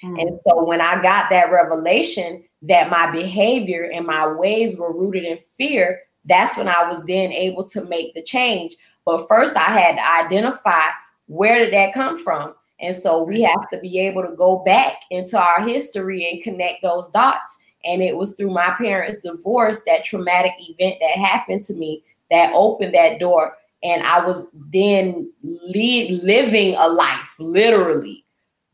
Mm. 0.02 0.21
And 0.21 0.40
so 0.45 0.64
when 0.64 0.80
I 0.80 1.00
got 1.02 1.30
that 1.30 1.52
revelation 1.52 2.42
that 2.62 2.90
my 2.90 3.12
behavior 3.12 3.88
and 3.92 4.04
my 4.04 4.26
ways 4.26 4.76
were 4.76 4.92
rooted 4.92 5.23
in 5.23 5.38
fear, 5.57 6.00
that's 6.25 6.57
when 6.57 6.66
I 6.66 6.88
was 6.88 7.04
then 7.04 7.30
able 7.30 7.62
to 7.68 7.85
make 7.85 8.14
the 8.14 8.23
change. 8.25 8.75
But 9.04 9.28
first, 9.28 9.57
I 9.57 9.61
had 9.61 9.95
to 9.95 10.26
identify 10.26 10.88
where 11.26 11.61
did 11.61 11.73
that 11.75 11.95
come 11.95 12.18
from. 12.18 12.54
And 12.80 12.92
so 12.92 13.23
we 13.23 13.42
have 13.42 13.71
to 13.73 13.78
be 13.78 14.00
able 14.00 14.23
to 14.23 14.35
go 14.35 14.64
back 14.64 15.02
into 15.12 15.40
our 15.40 15.62
history 15.62 16.28
and 16.28 16.42
connect 16.42 16.83
those 16.83 17.09
dots. 17.11 17.66
And 17.85 18.02
it 18.02 18.16
was 18.16 18.35
through 18.35 18.52
my 18.52 18.75
parents' 18.78 19.20
divorce, 19.20 19.85
that 19.85 20.04
traumatic 20.04 20.52
event 20.58 20.97
that 21.00 21.18
happened 21.18 21.62
to 21.62 21.75
me, 21.75 22.02
that 22.30 22.52
opened 22.54 22.94
that 22.94 23.20
door. 23.20 23.56
And 23.82 24.02
I 24.02 24.25
was 24.25 24.50
then 24.70 25.32
lead, 25.42 26.23
living 26.23 26.75
a 26.75 26.88
life, 26.88 27.35
literally, 27.38 28.25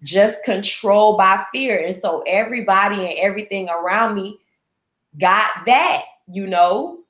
just 0.02 0.42
controlled 0.44 1.18
by 1.18 1.44
fear. 1.52 1.78
And 1.78 1.94
so 1.94 2.23
everybody 2.26 2.96
and 2.96 3.18
everything 3.18 3.68
around 3.68 4.14
me 4.14 4.38
got 5.18 5.50
that, 5.66 6.04
you 6.26 6.46
know, 6.46 7.00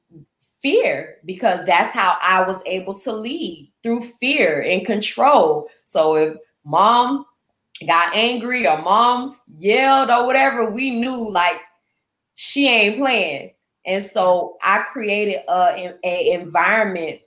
fear 0.41 1.17
because 1.25 1.65
that's 1.67 1.93
how 1.93 2.17
I 2.21 2.43
was 2.43 2.63
able 2.67 2.95
to 2.95 3.13
lead 3.13 3.71
through 3.83 4.01
fear 4.01 4.63
and 4.63 4.85
control. 4.85 5.69
So 5.85 6.17
if 6.17 6.37
mom 6.65 7.27
got 7.87 8.15
angry 8.15 8.67
or 8.67 8.81
mom 8.81 9.37
yelled 9.59 10.11
or 10.11 10.27
whatever, 10.27 10.71
we 10.71 10.91
knew 10.91 11.31
like 11.31 11.57
she 12.35 12.69
ain't 12.69 12.99
playing. 12.99 13.53
And 13.87 14.03
so 14.03 14.57
I 14.63 14.81
created 14.81 15.43
a, 15.49 15.95
a 16.05 16.31
environment 16.33 17.21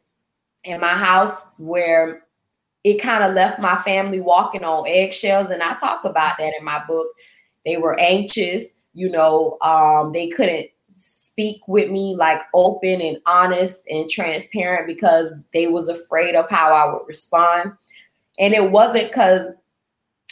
in 0.64 0.82
my 0.82 0.94
house 0.94 1.54
where 1.58 2.24
it 2.84 3.02
kind 3.02 3.24
of 3.24 3.34
left 3.34 3.60
my 3.60 3.76
family 3.78 4.22
walking 4.22 4.64
on 4.64 4.88
eggshells. 4.88 5.50
And 5.50 5.62
I 5.62 5.76
talk 5.76 6.04
about 6.04 6.38
that 6.38 6.54
in 6.58 6.64
my 6.66 6.84
book. 6.88 7.08
They 7.66 7.78
were 7.78 8.00
anxious, 8.00 8.86
you 8.94 9.10
know, 9.10 9.58
um, 9.62 10.14
they 10.14 10.30
couldn't 10.30 10.70
speak 10.88 11.62
with 11.68 11.92
me 11.92 12.16
like 12.16 12.40
open 12.54 13.02
and 13.02 13.18
honest 13.26 13.86
and 13.90 14.10
transparent 14.10 14.88
because 14.88 15.34
they 15.54 15.68
was 15.68 15.90
afraid 15.90 16.34
of 16.34 16.50
how 16.50 16.74
I 16.74 16.92
would 16.92 17.06
respond. 17.08 17.74
And 18.40 18.54
it 18.54 18.72
wasn't 18.72 19.10
because 19.10 19.56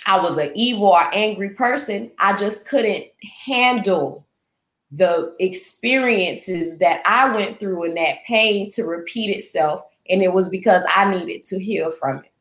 I 0.05 0.21
was 0.21 0.37
an 0.37 0.51
evil 0.55 0.87
or 0.87 1.13
angry 1.13 1.49
person. 1.51 2.11
I 2.19 2.37
just 2.37 2.65
couldn't 2.65 3.05
handle 3.45 4.24
the 4.91 5.35
experiences 5.39 6.77
that 6.77 7.01
I 7.05 7.33
went 7.35 7.59
through 7.59 7.85
and 7.85 7.97
that 7.97 8.23
pain 8.27 8.69
to 8.71 8.83
repeat 8.83 9.35
itself. 9.35 9.81
And 10.09 10.21
it 10.21 10.31
was 10.31 10.49
because 10.49 10.85
I 10.93 11.11
needed 11.13 11.43
to 11.45 11.59
heal 11.59 11.91
from 11.91 12.19
it. 12.19 12.31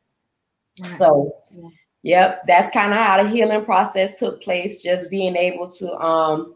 Right. 0.81 0.89
So, 0.89 1.37
yeah. 1.55 1.69
yep, 2.03 2.43
that's 2.47 2.71
kind 2.71 2.93
of 2.93 2.99
how 2.99 3.23
the 3.23 3.29
healing 3.29 3.65
process 3.65 4.19
took 4.19 4.43
place. 4.43 4.83
Just 4.83 5.11
being 5.11 5.37
able 5.37 5.69
to 5.71 5.97
um, 5.99 6.55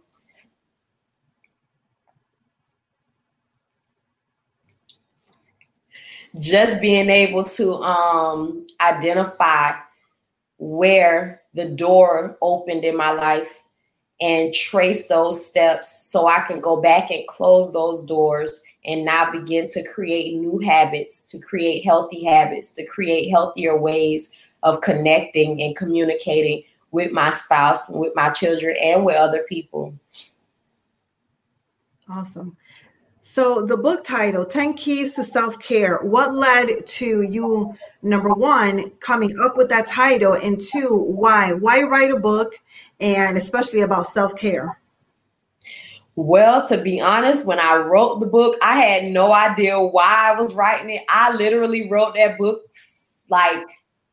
just 6.39 6.81
being 6.81 7.09
able 7.09 7.45
to 7.45 7.75
um, 7.77 8.67
identify 8.81 9.73
where 10.59 11.43
the 11.55 11.67
door 11.67 12.37
opened 12.43 12.85
in 12.85 12.97
my 12.97 13.11
life 13.11 13.63
and 14.21 14.53
trace 14.53 15.07
those 15.07 15.45
steps 15.45 16.11
so 16.11 16.27
I 16.27 16.41
can 16.41 16.61
go 16.61 16.81
back 16.81 17.11
and 17.11 17.27
close 17.29 17.73
those 17.73 18.03
doors 18.05 18.65
and 18.85 19.05
now 19.05 19.31
begin 19.31 19.67
to 19.69 19.85
create 19.85 20.35
new 20.35 20.59
habits, 20.59 21.25
to 21.27 21.39
create 21.39 21.85
healthy 21.85 22.25
habits, 22.25 22.75
to 22.75 22.87
create 22.87 23.31
healthier 23.31 23.79
ways 23.79 24.33
of 24.63 24.81
connecting 24.81 25.63
and 25.63 25.77
communicating 25.77 26.63
with 26.91 27.13
my 27.13 27.31
spouse, 27.31 27.89
with 27.91 28.13
my 28.15 28.31
children, 28.31 28.77
and 28.83 29.05
with 29.05 29.17
other 29.17 29.45
people. 29.49 29.95
Awesome. 32.09 32.57
So 33.21 33.67
the 33.67 33.77
book 33.77 34.05
title, 34.05 34.47
10 34.47 34.73
Keys 34.73 35.13
to 35.15 35.23
Self-Care, 35.23 35.99
what 35.99 36.35
led 36.35 36.87
to 36.87 37.23
you, 37.23 37.75
number 38.01 38.33
one, 38.33 38.89
coming 39.01 39.35
up 39.45 39.55
with 39.57 39.69
that 39.69 39.87
title, 39.87 40.33
and 40.33 40.59
two, 40.59 40.89
why? 41.15 41.53
Why 41.53 41.83
write 41.83 42.11
a 42.11 42.19
book 42.19 42.55
and 43.01 43.37
especially 43.39 43.81
about 43.81 44.07
self-care? 44.07 44.81
Well, 46.17 46.67
to 46.67 46.79
be 46.79 47.01
honest, 47.01 47.47
when 47.47 47.61
I 47.61 47.77
wrote 47.77 48.19
the 48.19 48.27
book, 48.27 48.57
I 48.61 48.81
had 48.81 49.05
no 49.05 49.33
idea 49.33 49.81
why 49.81 50.33
I 50.33 50.41
was 50.41 50.53
writing 50.53 50.91
it. 50.91 51.03
I 51.09 51.33
literally 51.33 51.89
wrote 51.89 52.15
that 52.17 52.37
book 52.39 52.63
like, 53.29 53.65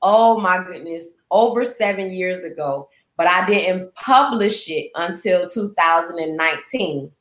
oh 0.04 0.40
my 0.40 0.64
goodness, 0.64 1.24
over 1.32 1.66
seven 1.66 2.12
years 2.12 2.44
ago, 2.44 2.90
but 3.18 3.26
I 3.26 3.44
didn't 3.48 3.94
publish 3.96 4.70
it 4.70 4.92
until 4.94 5.50
2019. 5.50 7.12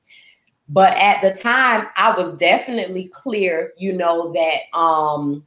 But 0.69 0.97
at 0.99 1.23
the 1.23 1.33
time, 1.33 1.87
I 1.97 2.15
was 2.15 2.37
definitely 2.37 3.11
clear, 3.13 3.73
you 3.79 3.95
know, 3.95 4.33
that 4.33 4.79
um 4.79 5.47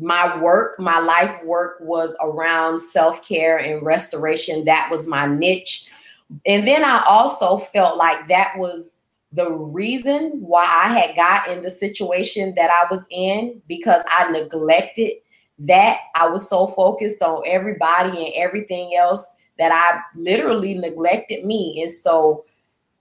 my 0.00 0.40
work, 0.40 0.78
my 0.78 0.98
life 0.98 1.42
work 1.44 1.78
was 1.80 2.16
around 2.22 2.78
self-care 2.78 3.58
and 3.58 3.84
restoration. 3.84 4.64
That 4.64 4.88
was 4.90 5.06
my 5.06 5.26
niche. 5.26 5.88
And 6.46 6.66
then 6.66 6.84
I 6.84 7.02
also 7.06 7.58
felt 7.58 7.96
like 7.96 8.28
that 8.28 8.54
was 8.56 9.02
the 9.32 9.50
reason 9.50 10.32
why 10.40 10.64
I 10.64 10.88
had 10.88 11.16
got 11.16 11.48
in 11.48 11.62
the 11.62 11.70
situation 11.70 12.54
that 12.56 12.70
I 12.70 12.86
was 12.90 13.06
in 13.10 13.60
because 13.66 14.02
I 14.08 14.30
neglected 14.30 15.12
that. 15.60 15.98
I 16.14 16.28
was 16.28 16.48
so 16.48 16.66
focused 16.66 17.22
on 17.22 17.42
everybody 17.46 18.26
and 18.26 18.34
everything 18.36 18.94
else 18.96 19.36
that 19.58 19.72
I 19.72 20.00
literally 20.18 20.74
neglected 20.74 21.44
me. 21.44 21.80
And 21.82 21.90
so 21.90 22.44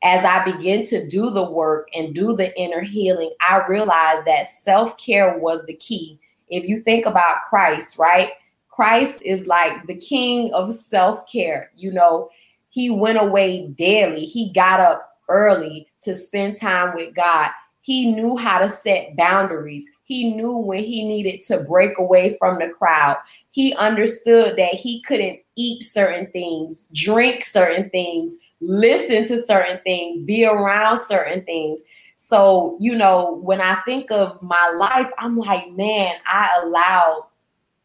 as 0.04 0.26
I 0.26 0.44
begin 0.44 0.84
to 0.88 1.08
do 1.08 1.30
the 1.30 1.44
work 1.44 1.90
and 1.94 2.16
do 2.16 2.36
the 2.36 2.58
inner 2.60 2.82
healing, 2.82 3.32
I 3.42 3.64
realized 3.68 4.26
that 4.26 4.46
self 4.46 4.98
care 4.98 5.38
was 5.38 5.66
the 5.66 5.76
key. 5.76 6.20
If 6.52 6.68
you 6.68 6.80
think 6.80 7.08
about 7.08 7.46
Christ, 7.50 7.98
right? 7.98 8.30
Christ 8.70 9.24
is 9.24 9.48
like 9.48 9.88
the 9.88 9.96
king 9.96 10.54
of 10.54 10.74
self 10.74 11.30
care. 11.32 11.72
You 11.76 11.92
know, 11.92 12.30
he 12.70 12.90
went 12.90 13.18
away 13.20 13.68
daily, 13.70 14.26
he 14.26 14.54
got 14.54 14.80
up 14.80 15.08
early 15.30 15.88
to 16.02 16.14
spend 16.14 16.60
time 16.60 16.96
with 16.96 17.16
God. 17.16 17.50
He 17.82 18.12
knew 18.14 18.38
how 18.38 18.60
to 18.60 18.70
set 18.70 19.16
boundaries. 19.18 19.90
He 20.04 20.36
knew 20.36 20.58
when 20.58 20.84
he 20.84 21.08
needed 21.08 21.42
to 21.48 21.64
break 21.64 21.98
away 21.98 22.38
from 22.38 22.60
the 22.60 22.70
crowd. 22.70 23.18
He 23.50 23.74
understood 23.74 24.56
that 24.58 24.76
he 24.76 25.02
couldn't 25.02 25.40
eat 25.56 25.84
certain 25.84 26.28
things, 26.32 26.88
drink 26.94 27.44
certain 27.44 27.90
things, 27.90 28.38
listen 28.62 29.26
to 29.26 29.38
certain 29.38 29.80
things, 29.84 30.22
be 30.22 30.46
around 30.46 31.00
certain 31.00 31.44
things. 31.44 31.82
So, 32.24 32.78
you 32.80 32.96
know, 32.96 33.40
when 33.42 33.62
I 33.62 33.76
think 33.82 34.12
of 34.12 34.42
my 34.42 34.70
life, 34.70 35.10
I'm 35.18 35.38
like, 35.38 35.72
man, 35.72 36.16
I 36.26 36.50
allowed 36.62 37.28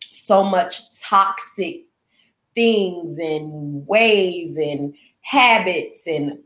so 0.01 0.45
much 0.45 1.01
toxic 1.01 1.85
things 2.55 3.19
and 3.19 3.87
ways 3.87 4.59
and 4.59 4.95
habits 5.23 6.07
and 6.07 6.39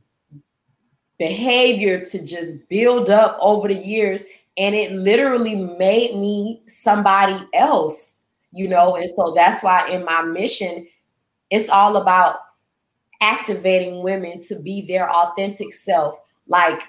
behavior 1.19 2.01
to 2.01 2.25
just 2.25 2.69
build 2.69 3.11
up 3.11 3.37
over 3.41 3.69
the 3.69 3.75
years. 3.75 4.25
And 4.57 4.75
it 4.75 4.93
literally 4.93 5.57
made 5.57 6.17
me 6.17 6.63
somebody 6.67 7.41
else 7.55 8.21
you 8.53 8.69
know? 8.69 8.97
And 8.97 9.09
so 9.11 9.33
that's 9.35 9.63
why 9.63 9.89
in 9.91 10.05
my 10.05 10.23
mission 10.23 10.87
it's 11.51 11.69
all 11.69 11.97
about 11.97 12.37
activating 13.21 14.03
women 14.03 14.41
to 14.41 14.61
be 14.63 14.87
their 14.87 15.11
authentic 15.11 15.73
self. 15.73 16.19
Like 16.47 16.81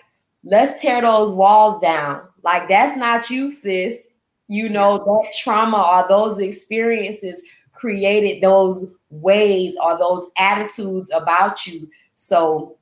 let's 0.44 0.82
tear 0.82 1.02
those 1.02 1.32
walls 1.34 1.82
down 1.82 2.22
like 2.44 2.68
that's 2.68 2.98
not 2.98 3.30
you 3.30 3.48
sis 3.48 4.20
you 4.48 4.68
know 4.68 4.98
that 4.98 5.34
trauma 5.38 5.78
or 5.78 6.08
those 6.08 6.40
experiences 6.40 7.44
created 7.74 8.42
those 8.42 8.96
ways 9.10 9.78
or 9.84 9.98
those 9.98 10.32
attitudes 10.38 11.12
about 11.14 11.66
you 11.66 11.90
so 12.16 12.78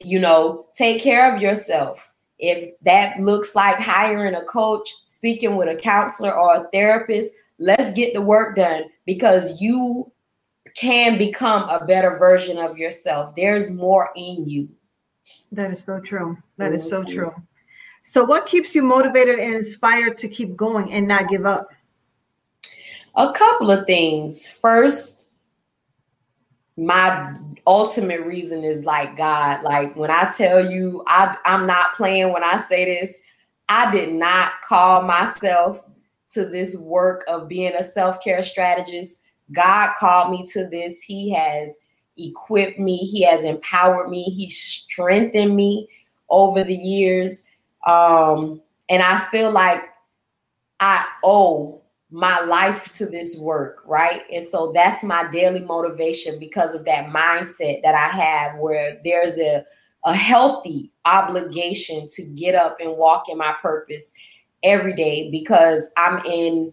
you 0.00 0.18
know, 0.18 0.66
take 0.74 1.02
care 1.02 1.34
of 1.34 1.42
yourself. 1.42 2.08
If 2.38 2.74
that 2.82 3.18
looks 3.18 3.56
like 3.56 3.78
hiring 3.78 4.34
a 4.34 4.44
coach, 4.44 4.88
speaking 5.04 5.56
with 5.56 5.68
a 5.68 5.80
counselor 5.80 6.36
or 6.36 6.54
a 6.54 6.68
therapist, 6.72 7.34
let's 7.58 7.92
get 7.92 8.14
the 8.14 8.22
work 8.22 8.56
done 8.56 8.84
because 9.06 9.60
you 9.60 10.10
can 10.76 11.18
become 11.18 11.68
a 11.68 11.84
better 11.84 12.16
version 12.16 12.58
of 12.58 12.78
yourself. 12.78 13.34
There's 13.34 13.72
more 13.72 14.10
in 14.14 14.48
you. 14.48 14.68
That 15.52 15.70
is 15.70 15.82
so 15.82 16.00
true. 16.00 16.36
That 16.56 16.72
mm-hmm. 16.84 16.88
so 16.88 17.04
true. 17.04 17.34
So, 18.04 18.24
what 18.24 18.46
keeps 18.46 18.74
you 18.74 18.82
motivated 18.82 19.38
and 19.38 19.54
inspired 19.54 20.18
to 20.18 20.28
keep 20.28 20.56
going 20.56 20.90
and 20.92 21.06
not 21.06 21.28
give 21.28 21.46
up? 21.46 21.68
A 23.16 23.32
couple 23.32 23.70
of 23.70 23.86
things. 23.86 24.48
First, 24.48 25.28
my 26.78 27.34
ultimate 27.66 28.22
reason 28.22 28.64
is 28.64 28.84
like 28.84 29.16
God. 29.16 29.62
Like 29.62 29.94
when 29.96 30.10
I 30.10 30.30
tell 30.34 30.70
you, 30.70 31.02
I, 31.06 31.36
I'm 31.44 31.66
not 31.66 31.94
playing 31.94 32.32
when 32.32 32.44
I 32.44 32.56
say 32.56 32.84
this. 32.84 33.22
I 33.68 33.90
did 33.90 34.12
not 34.12 34.52
call 34.66 35.02
myself 35.02 35.82
to 36.32 36.46
this 36.46 36.78
work 36.78 37.24
of 37.26 37.48
being 37.48 37.74
a 37.74 37.82
self 37.82 38.22
care 38.22 38.42
strategist. 38.42 39.24
God 39.52 39.94
called 39.98 40.30
me 40.30 40.46
to 40.52 40.68
this. 40.68 41.02
He 41.02 41.30
has 41.32 41.78
equipped 42.18 42.78
me, 42.78 42.98
He 42.98 43.22
has 43.22 43.44
empowered 43.44 44.10
me, 44.10 44.24
He 44.24 44.50
strengthened 44.50 45.54
me 45.54 45.88
over 46.30 46.64
the 46.64 46.74
years. 46.74 47.48
Um, 47.86 48.60
and 48.88 49.02
I 49.02 49.20
feel 49.30 49.50
like 49.50 49.80
I 50.80 51.06
owe 51.22 51.82
my 52.10 52.40
life 52.40 52.88
to 52.90 53.06
this 53.06 53.38
work, 53.38 53.82
right? 53.86 54.22
And 54.32 54.42
so 54.42 54.72
that's 54.72 55.04
my 55.04 55.28
daily 55.30 55.60
motivation 55.60 56.38
because 56.38 56.74
of 56.74 56.84
that 56.86 57.10
mindset 57.10 57.82
that 57.82 57.94
I 57.94 58.08
have 58.08 58.58
where 58.58 59.00
there's 59.04 59.38
a 59.38 59.64
a 60.04 60.14
healthy 60.14 60.92
obligation 61.04 62.06
to 62.06 62.22
get 62.22 62.54
up 62.54 62.78
and 62.80 62.96
walk 62.96 63.28
in 63.28 63.36
my 63.36 63.54
purpose 63.60 64.14
every 64.62 64.94
day 64.94 65.30
because 65.30 65.90
I'm 65.96 66.24
in 66.24 66.72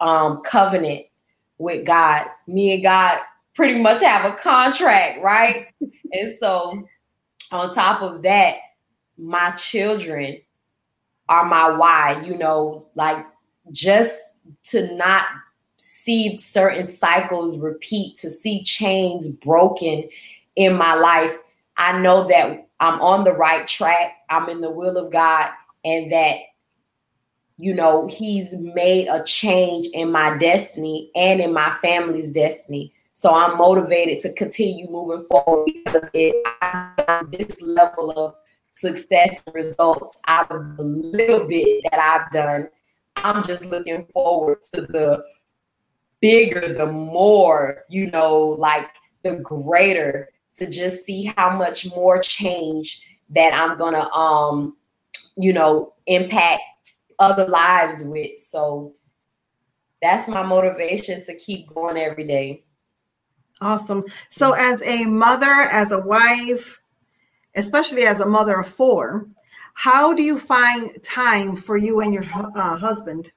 um 0.00 0.42
covenant 0.42 1.06
with 1.58 1.86
God. 1.86 2.26
Me 2.46 2.74
and 2.74 2.82
God 2.82 3.20
pretty 3.54 3.80
much 3.80 4.02
have 4.02 4.24
a 4.30 4.36
contract, 4.36 5.22
right? 5.22 5.68
and 6.12 6.34
so 6.38 6.86
on 7.52 7.74
top 7.74 8.02
of 8.02 8.22
that, 8.22 8.56
my 9.16 9.50
children 9.52 10.40
are 11.28 11.44
my 11.44 11.76
why, 11.76 12.20
you 12.24 12.36
know, 12.36 12.86
like 12.94 13.24
just 13.72 14.38
to 14.64 14.94
not 14.96 15.26
see 15.76 16.38
certain 16.38 16.84
cycles 16.84 17.58
repeat, 17.58 18.16
to 18.16 18.30
see 18.30 18.62
chains 18.62 19.28
broken 19.28 20.08
in 20.56 20.74
my 20.76 20.94
life, 20.94 21.36
I 21.76 21.98
know 22.00 22.26
that 22.28 22.68
I'm 22.80 23.00
on 23.00 23.24
the 23.24 23.32
right 23.32 23.66
track. 23.66 24.12
I'm 24.30 24.48
in 24.48 24.60
the 24.60 24.70
will 24.70 24.96
of 24.96 25.12
God, 25.12 25.50
and 25.84 26.10
that, 26.12 26.38
you 27.58 27.74
know, 27.74 28.06
He's 28.06 28.54
made 28.54 29.08
a 29.08 29.22
change 29.24 29.86
in 29.92 30.10
my 30.10 30.38
destiny 30.38 31.10
and 31.14 31.40
in 31.40 31.52
my 31.52 31.70
family's 31.82 32.32
destiny. 32.32 32.93
So 33.14 33.34
I'm 33.34 33.56
motivated 33.56 34.18
to 34.18 34.32
continue 34.34 34.90
moving 34.90 35.26
forward 35.30 35.70
because 35.72 36.10
this 37.30 37.62
level 37.62 38.10
of 38.10 38.34
success 38.72 39.40
and 39.46 39.54
results 39.54 40.20
out 40.26 40.50
of 40.50 40.76
the 40.76 40.82
little 40.82 41.46
bit 41.46 41.84
that 41.90 42.00
I've 42.00 42.30
done 42.32 42.68
I'm 43.16 43.42
just 43.42 43.66
looking 43.66 44.06
forward 44.06 44.62
to 44.74 44.82
the 44.82 45.24
bigger, 46.20 46.74
the 46.74 46.86
more, 46.86 47.84
you 47.88 48.10
know, 48.10 48.56
like 48.58 48.88
the 49.22 49.36
greater 49.36 50.28
to 50.54 50.70
just 50.70 51.04
see 51.04 51.32
how 51.36 51.56
much 51.56 51.86
more 51.86 52.20
change 52.20 53.02
that 53.30 53.54
I'm 53.54 53.78
gonna 53.78 54.08
um, 54.10 54.76
you 55.36 55.52
know, 55.52 55.94
impact 56.06 56.62
other 57.18 57.46
lives 57.46 58.02
with. 58.04 58.38
So 58.38 58.94
that's 60.02 60.28
my 60.28 60.42
motivation 60.42 61.22
to 61.24 61.36
keep 61.36 61.68
going 61.68 61.96
every 61.96 62.24
day. 62.24 62.63
Awesome. 63.60 64.04
So 64.30 64.52
as 64.52 64.82
a 64.82 65.04
mother, 65.04 65.68
as 65.70 65.92
a 65.92 66.00
wife, 66.00 66.80
especially 67.56 68.04
as 68.04 68.20
a 68.20 68.26
mother 68.26 68.60
of 68.60 68.68
four, 68.68 69.28
how 69.74 70.14
do 70.14 70.22
you 70.22 70.38
find 70.38 71.02
time 71.02 71.56
for 71.56 71.76
you 71.76 72.00
and 72.00 72.12
your 72.12 72.24
uh, 72.56 72.76
husband? 72.76 73.32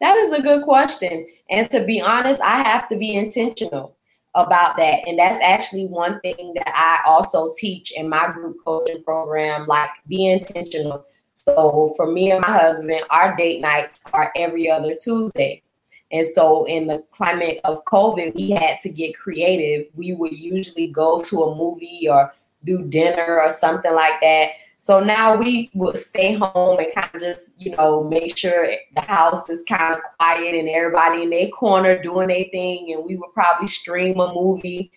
That 0.00 0.16
is 0.16 0.32
a 0.32 0.42
good 0.42 0.64
question. 0.64 1.26
And 1.50 1.70
to 1.70 1.84
be 1.84 2.00
honest, 2.00 2.40
I 2.42 2.62
have 2.62 2.88
to 2.90 2.96
be 2.96 3.14
intentional 3.14 3.96
about 4.34 4.76
that. 4.76 5.08
And 5.08 5.18
that's 5.18 5.42
actually 5.42 5.86
one 5.86 6.20
thing 6.20 6.52
that 6.54 6.72
I 6.74 7.00
also 7.06 7.50
teach 7.58 7.92
in 7.92 8.08
my 8.08 8.30
group 8.32 8.58
coaching 8.64 9.02
program 9.02 9.66
like, 9.66 9.88
be 10.06 10.26
intentional. 10.26 11.06
So 11.32 11.94
for 11.96 12.10
me 12.10 12.30
and 12.30 12.42
my 12.42 12.52
husband, 12.52 13.02
our 13.10 13.34
date 13.36 13.60
nights 13.60 14.02
are 14.12 14.32
every 14.36 14.70
other 14.70 14.94
Tuesday. 14.94 15.62
And 16.12 16.24
so, 16.24 16.64
in 16.66 16.86
the 16.86 17.04
climate 17.10 17.60
of 17.64 17.84
COVID, 17.86 18.34
we 18.34 18.50
had 18.50 18.78
to 18.80 18.92
get 18.92 19.16
creative. 19.16 19.86
We 19.94 20.14
would 20.14 20.32
usually 20.32 20.92
go 20.92 21.20
to 21.22 21.42
a 21.42 21.56
movie 21.56 22.08
or 22.08 22.32
do 22.64 22.82
dinner 22.82 23.40
or 23.40 23.50
something 23.50 23.92
like 23.92 24.20
that. 24.20 24.50
So 24.78 25.00
now 25.00 25.36
we 25.36 25.70
would 25.74 25.96
stay 25.96 26.34
home 26.34 26.78
and 26.78 26.94
kind 26.94 27.08
of 27.14 27.20
just, 27.20 27.58
you 27.60 27.74
know, 27.76 28.04
make 28.04 28.36
sure 28.36 28.68
the 28.94 29.00
house 29.00 29.48
is 29.48 29.64
kind 29.66 29.94
of 29.94 30.00
quiet 30.18 30.54
and 30.54 30.68
everybody 30.68 31.22
in 31.22 31.30
their 31.30 31.48
corner 31.48 32.00
doing 32.02 32.28
their 32.28 32.44
thing. 32.52 32.92
And 32.92 33.04
we 33.06 33.16
would 33.16 33.32
probably 33.32 33.68
stream 33.68 34.20
a 34.20 34.34
movie, 34.34 34.92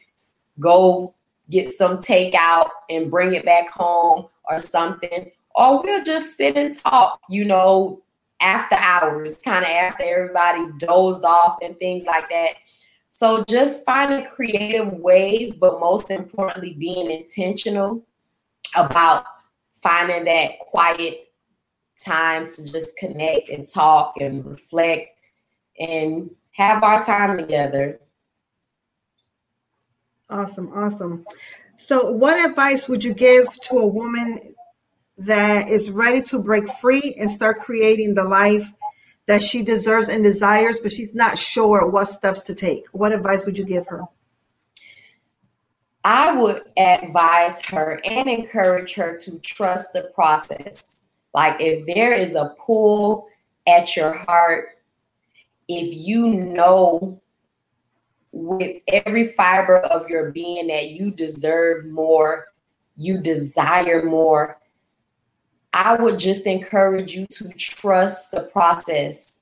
go 0.60 1.15
get 1.50 1.72
some 1.72 1.98
takeout 1.98 2.69
and 2.89 3.10
bring 3.10 3.34
it 3.34 3.45
back 3.45 3.69
home 3.69 4.28
or 4.50 4.60
something. 4.60 5.32
Or 5.56 5.82
we'll 5.82 6.04
just 6.04 6.36
sit 6.36 6.58
and 6.58 6.78
talk, 6.78 7.22
you 7.30 7.45
know, 7.45 8.02
after 8.41 8.75
hours, 8.75 9.41
kind 9.41 9.65
of 9.65 9.71
after 9.71 10.04
everybody 10.04 10.65
dozed 10.78 11.25
off 11.25 11.58
and 11.62 11.78
things 11.78 12.06
like 12.06 12.30
that. 12.30 12.56
So 13.10 13.43
just 13.49 13.86
finding 13.86 14.25
creative 14.28 14.93
ways, 14.93 15.56
but 15.56 15.80
most 15.80 16.12
importantly, 16.12 16.73
being 16.73 17.12
intentional 17.12 18.06
about 18.75 19.25
finding 19.82 20.25
that 20.25 20.60
quiet 20.60 21.30
time 21.99 22.47
to 22.47 22.71
just 22.71 22.97
connect 22.97 23.49
and 23.49 23.67
talk 23.67 24.15
and 24.21 24.45
reflect 24.45 25.17
and 25.80 26.30
have 26.52 26.84
our 26.84 27.02
time 27.02 27.38
together. 27.38 27.99
Awesome, 30.30 30.71
awesome. 30.73 31.25
So, 31.78 32.12
what 32.12 32.49
advice 32.49 32.88
would 32.88 33.04
you 33.04 33.13
give 33.13 33.47
to 33.62 33.78
a 33.78 33.88
woman 33.88 34.54
that 35.20 35.68
is 35.68 35.90
ready 35.92 36.22
to 36.22 36.40
break 36.40 36.70
free 36.80 37.16
and 37.20 37.30
start 37.30 37.60
creating 37.60 38.14
the 38.14 38.24
life 38.24 38.72
that 39.28 39.44
she 39.44 39.62
deserves 39.62 40.08
and 40.08 40.24
desires, 40.24 40.80
but 40.80 40.94
she's 40.94 41.14
not 41.14 41.38
sure 41.38 41.90
what 41.90 42.06
steps 42.08 42.42
to 42.44 42.56
take? 42.56 42.86
What 42.94 43.12
advice 43.12 43.46
would 43.46 43.58
you 43.58 43.66
give 43.66 43.86
her? 43.88 44.04
I 46.06 46.34
would 46.34 46.62
advise 46.78 47.62
her 47.66 48.00
and 48.06 48.30
encourage 48.30 48.94
her 48.96 49.18
to 49.18 49.38
trust 49.40 49.92
the 49.94 50.04
process. 50.16 51.04
Like 51.34 51.60
if 51.60 51.86
there 51.86 52.14
is 52.14 52.36
a 52.36 52.56
pull 52.66 53.28
at 53.68 53.96
your 53.98 54.14
heart, 54.14 54.78
if 55.68 55.94
you 55.94 56.28
know 56.28 57.22
with 58.32 58.78
every 58.88 59.26
fiber 59.34 59.80
of 59.80 60.10
your 60.10 60.32
being 60.32 60.68
that 60.68 60.92
you 60.92 61.12
deserve 61.12 61.86
more, 61.86 62.48
you 62.96 63.22
desire 63.22 64.04
more, 64.04 64.59
I 65.74 65.96
would 65.96 66.18
just 66.20 66.46
encourage 66.46 67.14
you 67.14 67.26
to 67.28 67.50
trust 67.54 68.32
the 68.32 68.42
process. 68.42 69.40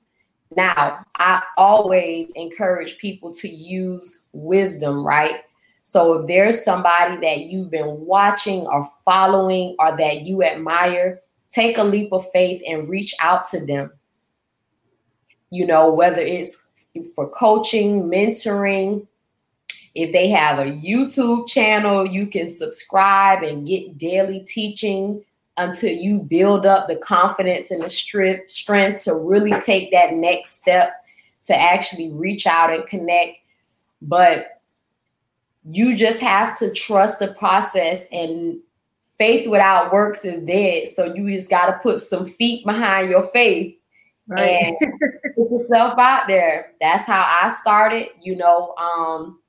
Now, 0.56 1.04
I 1.16 1.42
always 1.56 2.30
encourage 2.32 2.98
people 2.98 3.32
to 3.34 3.48
use 3.48 4.28
wisdom, 4.32 5.06
right? 5.06 5.42
So 5.82 6.20
if 6.20 6.26
there's 6.26 6.62
somebody 6.62 7.16
that 7.22 7.46
you've 7.46 7.70
been 7.70 8.04
watching 8.04 8.66
or 8.66 8.86
following 9.04 9.74
or 9.78 9.96
that 9.96 10.22
you 10.22 10.42
admire, 10.42 11.20
take 11.48 11.78
a 11.78 11.84
leap 11.84 12.12
of 12.12 12.30
faith 12.30 12.62
and 12.68 12.88
reach 12.90 13.14
out 13.20 13.44
to 13.48 13.64
them. 13.64 13.90
You 15.50 15.66
know, 15.66 15.90
whether 15.92 16.20
it's 16.20 16.68
for 17.14 17.28
coaching, 17.30 18.02
mentoring, 18.02 19.06
If 19.94 20.12
they 20.12 20.28
have 20.28 20.60
a 20.60 20.70
YouTube 20.70 21.48
channel, 21.48 22.06
you 22.06 22.28
can 22.28 22.46
subscribe 22.46 23.42
and 23.42 23.66
get 23.66 23.98
daily 23.98 24.44
teaching 24.46 25.24
until 25.58 25.92
you 25.92 26.20
build 26.20 26.64
up 26.64 26.86
the 26.86 26.96
confidence 26.96 27.70
and 27.70 27.82
the 27.82 27.90
strength, 27.90 28.48
strength 28.48 29.04
to 29.04 29.14
really 29.14 29.52
take 29.60 29.90
that 29.92 30.14
next 30.14 30.60
step 30.60 31.04
to 31.42 31.54
actually 31.54 32.10
reach 32.12 32.46
out 32.46 32.72
and 32.72 32.86
connect. 32.86 33.38
But 34.00 34.62
you 35.68 35.96
just 35.96 36.20
have 36.20 36.56
to 36.58 36.72
trust 36.72 37.18
the 37.18 37.28
process 37.28 38.06
and 38.12 38.58
faith 39.18 39.48
without 39.48 39.92
works 39.92 40.24
is 40.24 40.42
dead. 40.44 40.88
So 40.88 41.12
you 41.12 41.28
just 41.30 41.50
got 41.50 41.66
to 41.66 41.78
put 41.82 42.00
some 42.00 42.26
feet 42.26 42.64
behind 42.64 43.10
your 43.10 43.24
faith 43.24 43.76
right. 44.28 44.48
and 44.48 44.76
put 45.36 45.50
yourself 45.50 45.98
out 45.98 46.28
there. 46.28 46.72
That's 46.80 47.06
how 47.06 47.22
I 47.26 47.48
started. 47.48 48.08
You 48.22 48.36
know, 48.36 48.74
um, 48.76 49.40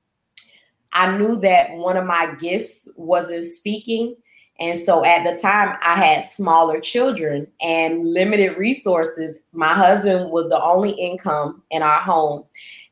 I 0.91 1.15
knew 1.15 1.39
that 1.41 1.71
one 1.71 1.97
of 1.97 2.05
my 2.05 2.33
gifts 2.39 2.89
was 2.95 3.29
in 3.29 3.43
speaking. 3.45 4.15
And 4.59 4.77
so 4.77 5.05
at 5.05 5.23
the 5.23 5.41
time, 5.41 5.77
I 5.81 5.95
had 5.95 6.21
smaller 6.21 6.81
children 6.81 7.47
and 7.61 8.05
limited 8.13 8.57
resources. 8.57 9.39
My 9.53 9.73
husband 9.73 10.31
was 10.31 10.49
the 10.49 10.61
only 10.61 10.91
income 10.91 11.63
in 11.71 11.81
our 11.81 12.01
home. 12.01 12.43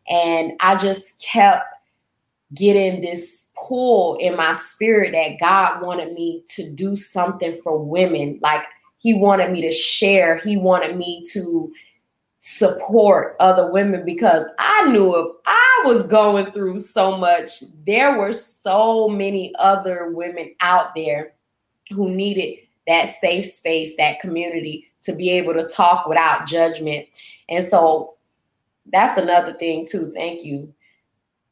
And 0.09 0.53
I 0.61 0.77
just 0.77 1.21
kept 1.21 1.65
getting 2.53 3.01
this 3.01 3.51
pull 3.67 4.15
in 4.17 4.37
my 4.37 4.53
spirit 4.53 5.11
that 5.11 5.39
God 5.39 5.85
wanted 5.85 6.13
me 6.13 6.45
to 6.55 6.69
do 6.71 6.95
something 6.95 7.53
for 7.61 7.83
women. 7.83 8.39
Like 8.41 8.63
He 8.99 9.13
wanted 9.13 9.51
me 9.51 9.61
to 9.63 9.71
share, 9.71 10.37
He 10.37 10.55
wanted 10.55 10.95
me 10.95 11.21
to 11.33 11.71
support 12.39 13.35
other 13.41 13.69
women 13.73 14.05
because 14.05 14.45
I 14.57 14.85
knew 14.89 15.13
if 15.17 15.35
I 15.45 15.83
was 15.85 16.07
going 16.07 16.51
through 16.53 16.77
so 16.77 17.17
much, 17.17 17.61
there 17.85 18.17
were 18.17 18.31
so 18.31 19.09
many 19.09 19.53
other 19.59 20.11
women 20.11 20.55
out 20.61 20.95
there 20.95 21.33
who 21.91 22.09
needed 22.09 22.59
that 22.87 23.05
safe 23.05 23.45
space, 23.45 23.95
that 23.97 24.19
community 24.19 24.89
to 25.01 25.15
be 25.15 25.29
able 25.31 25.53
to 25.53 25.67
talk 25.67 26.07
without 26.07 26.47
judgment. 26.47 27.07
And 27.49 27.63
so 27.63 28.15
that's 28.91 29.17
another 29.17 29.53
thing, 29.53 29.85
too. 29.85 30.11
Thank 30.13 30.43
you. 30.43 30.73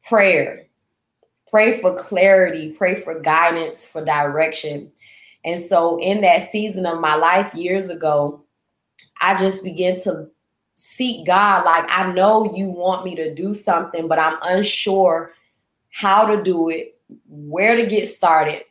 Prayer. 0.08 0.66
Pray 1.48 1.80
for 1.80 1.94
clarity, 1.94 2.72
pray 2.72 2.94
for 2.94 3.20
guidance, 3.20 3.86
for 3.86 4.04
direction. 4.04 4.90
And 5.44 5.60
so, 5.60 6.00
in 6.00 6.22
that 6.22 6.42
season 6.42 6.86
of 6.86 7.00
my 7.00 7.14
life 7.14 7.54
years 7.54 7.88
ago, 7.88 8.42
I 9.22 9.38
just 9.38 9.62
began 9.62 9.96
to 10.00 10.28
seek 10.76 11.24
God. 11.24 11.64
Like, 11.64 11.86
I 11.88 12.12
know 12.12 12.52
you 12.54 12.68
want 12.68 13.04
me 13.04 13.14
to 13.14 13.34
do 13.34 13.54
something, 13.54 14.08
but 14.08 14.18
I'm 14.18 14.38
unsure 14.42 15.32
how 15.90 16.26
to 16.26 16.42
do 16.42 16.68
it, 16.68 16.98
where 17.28 17.76
to 17.76 17.86
get 17.86 18.08
started. 18.08 18.64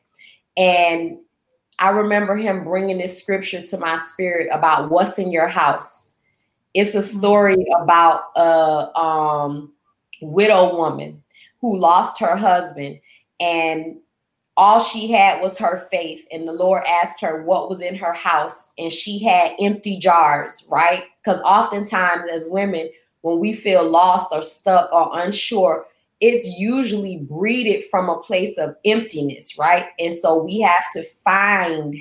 And 0.58 1.20
I 1.80 1.90
remember 1.90 2.36
him 2.36 2.64
bringing 2.64 2.98
this 2.98 3.22
scripture 3.22 3.62
to 3.62 3.78
my 3.78 3.98
spirit 3.98 4.48
about 4.52 4.90
what's 4.90 5.20
in 5.20 5.32
your 5.32 5.48
house. 5.48 6.12
It's 6.74 6.94
a 6.94 7.00
mm-hmm. 7.00 7.18
story 7.18 7.66
about 7.80 8.32
a 8.36 8.98
um, 8.98 9.74
widow 10.22 10.76
woman 10.76 11.24
who 11.62 11.78
lost 11.78 12.20
her 12.20 12.36
husband 12.36 13.00
and 13.40 13.98
all 14.58 14.80
she 14.82 15.12
had 15.12 15.42
was 15.42 15.58
her 15.58 15.78
faith. 15.92 16.26
And 16.32 16.48
the 16.48 16.54
Lord 16.54 16.84
asked 16.88 17.20
her 17.22 17.44
what 17.44 17.70
was 17.70 17.82
in 17.82 17.96
her 17.96 18.14
house, 18.14 18.72
and 18.78 18.92
she 18.92 19.20
had 19.20 19.52
empty 19.60 19.98
jars, 19.98 20.66
right? 20.70 21.04
Because 21.22 21.42
oftentimes, 21.42 22.24
as 22.32 22.48
women, 22.50 22.90
when 23.22 23.40
we 23.40 23.54
feel 23.54 23.88
lost 23.90 24.28
or 24.32 24.44
stuck 24.44 24.92
or 24.94 25.20
unsure, 25.20 25.86
it's 26.26 26.48
usually 26.58 27.20
breeded 27.30 27.84
from 27.92 28.10
a 28.10 28.20
place 28.22 28.58
of 28.58 28.76
emptiness, 28.84 29.60
right? 29.60 29.86
And 30.00 30.12
so 30.12 30.42
we 30.42 30.60
have 30.62 30.84
to 30.96 31.04
find 31.04 31.96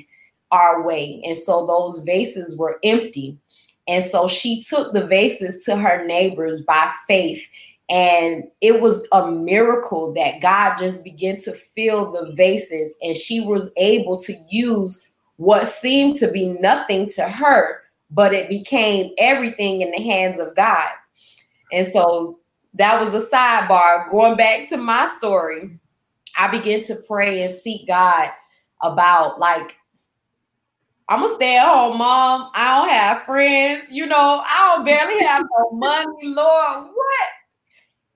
our 0.49 0.81
way. 0.81 1.21
And 1.23 1.37
so 1.37 1.67
those 1.67 2.03
vases 2.05 2.57
were 2.57 2.79
empty. 2.83 3.37
And 3.87 4.03
so 4.03 4.27
she 4.27 4.63
took 4.63 4.93
the 4.93 5.05
vases 5.05 5.63
to 5.65 5.75
her 5.75 6.03
neighbors 6.07 6.61
by 6.61 6.91
faith. 7.07 7.47
And 7.87 8.45
it 8.61 8.81
was 8.81 9.07
a 9.11 9.29
miracle 9.29 10.11
that 10.15 10.41
God 10.41 10.79
just 10.79 11.03
began 11.03 11.37
to 11.37 11.51
fill 11.51 12.11
the 12.11 12.31
vases, 12.33 12.97
and 13.03 13.15
she 13.15 13.41
was 13.41 13.71
able 13.77 14.17
to 14.21 14.33
use 14.49 15.07
what 15.35 15.67
seemed 15.67 16.15
to 16.15 16.31
be 16.31 16.47
nothing 16.47 17.07
to 17.09 17.25
her, 17.25 17.81
but 18.09 18.33
it 18.33 18.49
became 18.49 19.13
everything 19.19 19.81
in 19.81 19.91
the 19.91 20.01
hands 20.01 20.39
of 20.39 20.55
God. 20.55 20.89
And 21.71 21.85
so 21.85 22.39
that 22.75 22.99
was 22.99 23.13
a 23.13 23.19
sidebar. 23.19 24.11
Going 24.11 24.37
back 24.37 24.67
to 24.69 24.77
my 24.77 25.09
story, 25.17 25.79
I 26.37 26.49
began 26.49 26.83
to 26.83 26.95
pray 27.07 27.43
and 27.43 27.51
seek 27.51 27.87
God 27.87 28.29
about 28.81 29.39
like 29.39 29.75
I'm 31.07 31.21
gonna 31.21 31.35
stay 31.35 31.57
at 31.57 31.67
home, 31.67 31.97
mom. 31.97 32.49
I 32.53 32.79
don't 32.79 32.89
have 32.89 33.23
friends, 33.23 33.91
you 33.91 34.07
know, 34.07 34.41
I 34.43 34.73
don't 34.75 34.85
barely 34.85 35.23
have 35.23 35.43
no 35.43 35.71
money, 35.77 36.05
Lord. 36.23 36.87
What? 36.93 37.29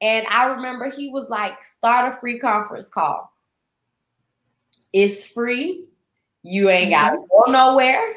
And 0.01 0.25
I 0.27 0.45
remember 0.45 0.89
he 0.89 1.09
was 1.09 1.29
like, 1.29 1.63
start 1.63 2.13
a 2.13 2.17
free 2.17 2.39
conference 2.39 2.89
call. 2.89 3.31
It's 4.91 5.25
free. 5.25 5.85
You 6.41 6.69
ain't 6.69 6.91
mm-hmm. 6.91 7.05
gotta 7.05 7.17
go 7.29 7.51
nowhere. 7.51 8.15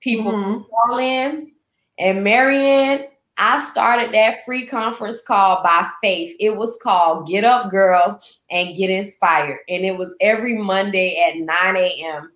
People 0.00 0.32
mm-hmm. 0.32 0.62
call 0.70 0.98
in. 0.98 1.52
And 1.98 2.26
Maryann, 2.26 3.06
I 3.36 3.60
started 3.60 4.14
that 4.14 4.44
free 4.44 4.66
conference 4.66 5.22
call 5.22 5.62
by 5.62 5.88
faith. 6.02 6.36
It 6.38 6.56
was 6.56 6.78
called 6.82 7.28
Get 7.28 7.44
Up 7.44 7.70
Girl 7.70 8.20
and 8.50 8.76
Get 8.76 8.90
Inspired. 8.90 9.60
And 9.68 9.84
it 9.84 9.96
was 9.96 10.14
every 10.20 10.56
Monday 10.56 11.20
at 11.20 11.38
9 11.38 11.76
a.m. 11.76 12.30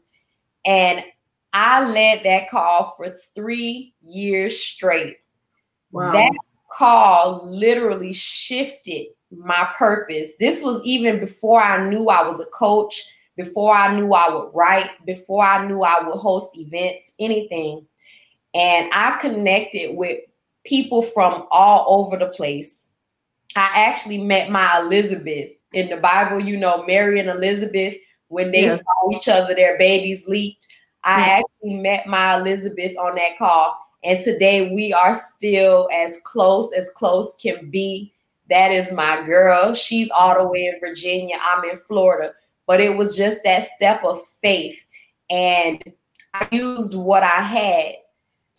And 0.64 1.04
I 1.52 1.84
led 1.84 2.24
that 2.24 2.50
call 2.50 2.94
for 2.96 3.16
three 3.34 3.94
years 4.02 4.60
straight. 4.60 5.18
Wow. 5.92 6.12
That 6.12 6.32
call 6.70 7.48
literally 7.48 8.12
shifted 8.12 9.06
my 9.30 9.68
purpose. 9.76 10.36
This 10.36 10.62
was 10.62 10.82
even 10.84 11.20
before 11.20 11.62
I 11.62 11.88
knew 11.88 12.08
I 12.08 12.26
was 12.26 12.40
a 12.40 12.46
coach, 12.46 13.04
before 13.36 13.74
I 13.74 13.94
knew 13.94 14.12
I 14.12 14.34
would 14.34 14.50
write, 14.52 14.90
before 15.06 15.44
I 15.44 15.66
knew 15.66 15.82
I 15.82 16.04
would 16.04 16.16
host 16.16 16.58
events, 16.58 17.14
anything. 17.20 17.86
And 18.54 18.90
I 18.92 19.18
connected 19.20 19.96
with 19.96 20.20
people 20.64 21.02
from 21.02 21.46
all 21.50 22.00
over 22.00 22.16
the 22.16 22.26
place. 22.26 22.94
I 23.56 23.70
actually 23.74 24.18
met 24.18 24.50
my 24.50 24.80
Elizabeth 24.80 25.50
in 25.72 25.88
the 25.88 25.96
Bible, 25.96 26.40
you 26.40 26.56
know, 26.56 26.84
Mary 26.86 27.20
and 27.20 27.28
Elizabeth, 27.28 27.94
when 28.28 28.50
they 28.50 28.66
yeah. 28.66 28.76
saw 28.76 29.10
each 29.12 29.28
other, 29.28 29.54
their 29.54 29.78
babies 29.78 30.26
leaped. 30.28 30.66
I 31.04 31.20
yeah. 31.20 31.40
actually 31.40 31.76
met 31.80 32.06
my 32.06 32.36
Elizabeth 32.36 32.96
on 32.98 33.14
that 33.16 33.38
call. 33.38 33.78
And 34.04 34.20
today 34.20 34.72
we 34.72 34.92
are 34.92 35.14
still 35.14 35.88
as 35.92 36.20
close 36.24 36.72
as 36.72 36.90
close 36.90 37.36
can 37.40 37.70
be. 37.70 38.12
That 38.48 38.72
is 38.72 38.92
my 38.92 39.24
girl. 39.26 39.74
She's 39.74 40.10
all 40.10 40.38
the 40.38 40.46
way 40.46 40.66
in 40.66 40.80
Virginia. 40.80 41.36
I'm 41.40 41.64
in 41.64 41.76
Florida. 41.76 42.32
But 42.66 42.80
it 42.80 42.96
was 42.96 43.16
just 43.16 43.42
that 43.44 43.62
step 43.64 44.04
of 44.04 44.24
faith. 44.26 44.84
And 45.30 45.82
I 46.34 46.48
used 46.50 46.94
what 46.94 47.22
I 47.22 47.40
had 47.42 47.94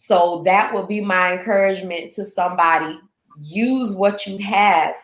so 0.02 0.42
that 0.46 0.74
would 0.74 0.88
be 0.88 1.02
my 1.02 1.34
encouragement 1.34 2.14
to 2.14 2.24
somebody. 2.24 2.98
Use 3.42 3.92
what 3.92 4.26
you 4.26 4.38
have. 4.38 4.96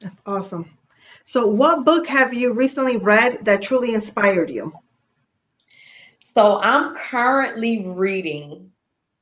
That's 0.00 0.20
awesome. 0.24 0.70
So, 1.26 1.48
what 1.48 1.84
book 1.84 2.06
have 2.06 2.32
you 2.32 2.52
recently 2.52 2.98
read 2.98 3.44
that 3.44 3.60
truly 3.60 3.92
inspired 3.92 4.50
you? 4.50 4.72
So, 6.22 6.60
I'm 6.60 6.94
currently 6.94 7.84
reading, 7.88 8.70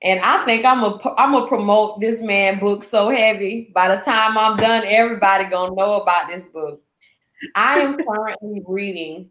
and 0.03 0.21
I 0.21 0.45
think 0.45 0.67
I'm 0.67 0.85
a 0.85 1.01
I'm 1.17 1.33
gonna 1.33 1.47
promote 1.47 2.03
this 2.03 2.21
man 2.21 2.59
book 2.59 2.85
so 2.85 3.09
heavy. 3.09 3.73
By 3.75 3.97
the 3.97 4.03
time 4.03 4.37
I'm 4.37 4.59
done, 4.59 4.85
everybody 4.85 5.47
gonna 5.47 5.75
know 5.75 6.03
about 6.03 6.29
this 6.29 6.49
book. 6.49 6.83
I 7.55 7.79
am 7.79 7.97
currently 7.97 8.63
reading 8.67 9.31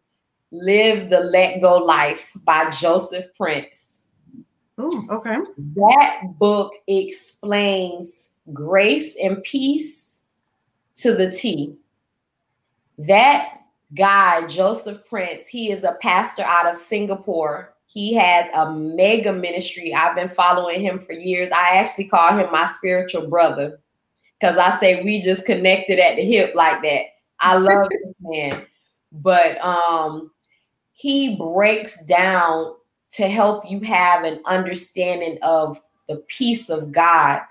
Live 0.52 1.10
the 1.10 1.20
Let 1.20 1.62
Go 1.62 1.78
Life 1.78 2.32
by 2.44 2.70
Joseph 2.70 3.26
Prince. 3.36 4.08
Oh, 4.78 5.06
okay. 5.10 5.38
That 5.76 6.22
book 6.38 6.72
explains 6.88 8.38
grace 8.54 9.18
and 9.22 9.44
peace 9.44 10.24
to 10.96 11.14
the 11.14 11.32
T. 11.32 11.76
That 13.00 13.62
guy, 13.94 14.48
Joseph 14.48 15.06
Prince, 15.08 15.48
he 15.48 15.72
is 15.72 15.84
a 15.84 15.98
pastor 16.02 16.44
out 16.44 16.68
of 16.68 16.78
Singapore. 16.78 17.74
He 17.88 18.14
has 18.14 18.48
a 18.54 18.72
mega 18.74 19.34
ministry. 19.34 19.94
I've 19.94 20.16
been 20.16 20.30
following 20.30 20.82
him 20.82 21.00
for 21.00 21.14
years. 21.14 21.52
I 21.52 21.78
actually 21.78 22.08
call 22.08 22.38
him 22.38 22.52
my 22.52 22.66
spiritual 22.66 23.28
brother 23.28 23.80
because 24.40 24.58
I 24.58 24.78
say 24.80 25.04
we 25.04 25.22
just 25.22 25.46
connected 25.46 26.00
at 26.00 26.16
the 26.16 26.24
hip 26.24 26.54
like 26.54 26.82
that. 26.84 27.04
I 27.40 27.58
love 27.58 27.90
this 27.92 28.14
man. 28.20 28.66
But 29.12 29.64
um 29.64 30.32
he 30.98 31.36
breaks 31.36 32.04
down 32.06 32.74
to 33.12 33.28
help 33.28 33.70
you 33.70 33.80
have 33.82 34.24
an 34.24 34.42
understanding 34.46 35.38
of 35.44 35.80
the 36.10 36.16
peace 36.28 36.72
of 36.72 36.92
God 36.92 37.42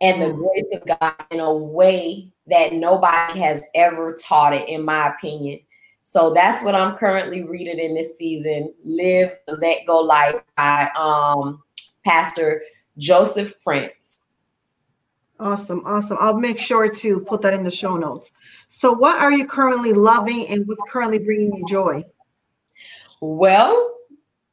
and 0.00 0.20
the 0.20 0.26
mm. 0.26 0.38
grace 0.38 0.74
of 0.74 0.98
God 0.98 1.14
in 1.30 1.38
a 1.38 1.54
way 1.54 2.32
that 2.48 2.72
nobody 2.72 3.38
has 3.38 3.62
ever 3.76 4.14
taught 4.14 4.52
it, 4.52 4.68
in 4.68 4.84
my 4.84 5.14
opinion. 5.14 5.60
So 6.02 6.34
that's 6.34 6.64
what 6.64 6.74
I'm 6.74 6.96
currently 6.96 7.44
reading 7.44 7.78
in 7.78 7.94
this 7.94 8.18
season. 8.18 8.74
Live 8.84 9.30
Let 9.46 9.86
Go 9.86 10.00
Life 10.00 10.42
by 10.56 10.90
um, 10.98 11.62
Pastor 12.04 12.64
Joseph 12.98 13.54
Prince. 13.62 14.24
Awesome, 15.38 15.82
awesome. 15.86 16.16
I'll 16.18 16.40
make 16.40 16.58
sure 16.58 16.88
to 16.88 17.20
put 17.20 17.42
that 17.42 17.54
in 17.54 17.62
the 17.62 17.70
show 17.70 17.96
notes. 17.96 18.32
So, 18.70 18.92
what 18.92 19.20
are 19.20 19.30
you 19.30 19.46
currently 19.46 19.92
loving 19.92 20.48
and 20.48 20.66
what's 20.66 20.82
currently 20.88 21.18
bringing 21.18 21.54
you 21.54 21.64
joy? 21.66 22.02
Well, 23.20 23.96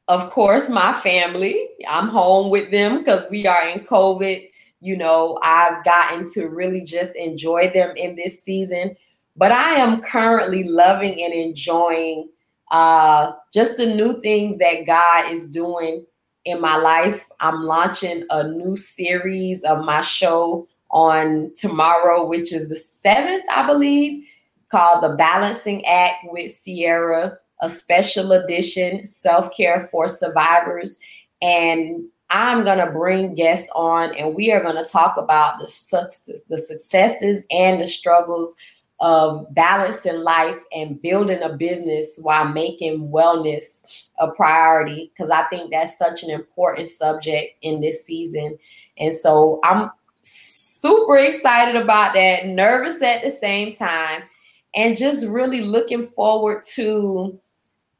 of 0.08 0.30
course, 0.30 0.68
my 0.68 0.92
family. 0.92 1.68
I'm 1.88 2.08
home 2.08 2.50
with 2.50 2.70
them 2.70 2.98
because 2.98 3.26
we 3.30 3.46
are 3.46 3.68
in 3.68 3.80
COVID. 3.80 4.48
You 4.80 4.96
know, 4.96 5.38
I've 5.42 5.84
gotten 5.84 6.30
to 6.32 6.48
really 6.48 6.82
just 6.84 7.16
enjoy 7.16 7.70
them 7.72 7.96
in 7.96 8.16
this 8.16 8.42
season. 8.42 8.96
But 9.36 9.52
I 9.52 9.74
am 9.74 10.02
currently 10.02 10.64
loving 10.64 11.22
and 11.22 11.32
enjoying 11.32 12.28
uh, 12.70 13.32
just 13.52 13.76
the 13.76 13.86
new 13.86 14.20
things 14.20 14.58
that 14.58 14.86
God 14.86 15.32
is 15.32 15.50
doing 15.50 16.04
in 16.44 16.60
my 16.60 16.76
life. 16.76 17.26
I'm 17.40 17.62
launching 17.62 18.24
a 18.30 18.48
new 18.48 18.76
series 18.76 19.64
of 19.64 19.84
my 19.84 20.02
show 20.02 20.68
on 20.90 21.52
tomorrow, 21.56 22.26
which 22.26 22.52
is 22.52 22.68
the 22.68 22.74
7th, 22.74 23.42
I 23.50 23.66
believe, 23.66 24.24
called 24.70 25.02
The 25.02 25.16
Balancing 25.16 25.84
Act 25.86 26.26
with 26.30 26.52
Sierra, 26.52 27.38
a 27.64 27.70
special 27.70 28.32
edition 28.32 29.06
self 29.06 29.56
care 29.56 29.80
for 29.90 30.06
survivors. 30.06 31.00
And 31.40 32.04
I'm 32.28 32.64
going 32.64 32.78
to 32.78 32.92
bring 32.92 33.34
guests 33.34 33.68
on 33.74 34.14
and 34.16 34.34
we 34.34 34.52
are 34.52 34.62
going 34.62 34.82
to 34.82 34.90
talk 34.90 35.16
about 35.16 35.58
the, 35.58 35.68
success, 35.68 36.42
the 36.48 36.58
successes 36.58 37.46
and 37.50 37.80
the 37.80 37.86
struggles 37.86 38.54
of 39.00 39.46
balancing 39.54 40.20
life 40.20 40.58
and 40.72 41.00
building 41.00 41.42
a 41.42 41.56
business 41.56 42.18
while 42.22 42.48
making 42.48 43.08
wellness 43.08 44.04
a 44.18 44.30
priority 44.30 45.10
because 45.12 45.30
I 45.30 45.44
think 45.44 45.70
that's 45.70 45.98
such 45.98 46.22
an 46.22 46.30
important 46.30 46.88
subject 46.88 47.56
in 47.62 47.80
this 47.80 48.04
season. 48.04 48.58
And 48.98 49.12
so 49.12 49.60
I'm 49.64 49.90
super 50.20 51.16
excited 51.18 51.80
about 51.80 52.14
that, 52.14 52.46
nervous 52.46 53.00
at 53.02 53.22
the 53.22 53.30
same 53.30 53.72
time, 53.72 54.22
and 54.74 54.96
just 54.96 55.26
really 55.26 55.62
looking 55.62 56.06
forward 56.06 56.62
to 56.74 57.38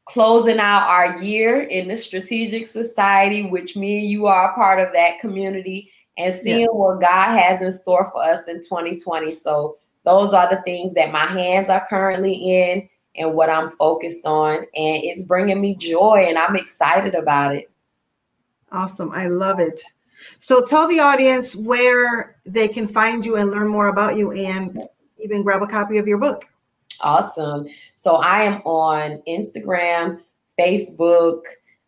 closing 0.05 0.59
out 0.59 0.87
our 0.87 1.21
year 1.21 1.63
in 1.63 1.87
the 1.87 1.97
strategic 1.97 2.67
society, 2.67 3.43
which 3.43 3.75
me 3.75 3.99
and 3.99 4.09
you 4.09 4.27
are 4.27 4.51
a 4.51 4.55
part 4.55 4.79
of 4.79 4.93
that 4.93 5.19
community, 5.19 5.91
and 6.17 6.33
seeing 6.33 6.61
yeah. 6.61 6.67
what 6.67 7.01
God 7.01 7.37
has 7.37 7.61
in 7.61 7.71
store 7.71 8.09
for 8.11 8.23
us 8.23 8.47
in 8.47 8.55
2020. 8.55 9.31
So 9.33 9.77
those 10.03 10.33
are 10.33 10.49
the 10.49 10.61
things 10.61 10.93
that 10.93 11.11
my 11.11 11.25
hands 11.25 11.69
are 11.69 11.85
currently 11.87 12.33
in 12.33 12.87
and 13.17 13.33
what 13.33 13.49
I'm 13.49 13.71
focused 13.71 14.25
on. 14.25 14.57
And 14.57 15.03
it's 15.03 15.23
bringing 15.23 15.59
me 15.59 15.75
joy 15.75 16.25
and 16.27 16.37
I'm 16.37 16.55
excited 16.55 17.15
about 17.15 17.55
it. 17.55 17.69
Awesome. 18.71 19.11
I 19.11 19.27
love 19.27 19.59
it. 19.59 19.81
So 20.39 20.63
tell 20.63 20.87
the 20.87 20.99
audience 20.99 21.55
where 21.55 22.37
they 22.45 22.67
can 22.67 22.87
find 22.87 23.25
you 23.25 23.37
and 23.37 23.51
learn 23.51 23.67
more 23.67 23.87
about 23.87 24.15
you 24.15 24.31
and 24.31 24.87
even 25.17 25.43
grab 25.43 25.61
a 25.61 25.67
copy 25.67 25.97
of 25.97 26.07
your 26.07 26.17
book. 26.17 26.45
Awesome. 27.01 27.67
So 27.95 28.15
I 28.15 28.43
am 28.43 28.61
on 28.65 29.21
Instagram, 29.27 30.21
Facebook, 30.59 31.41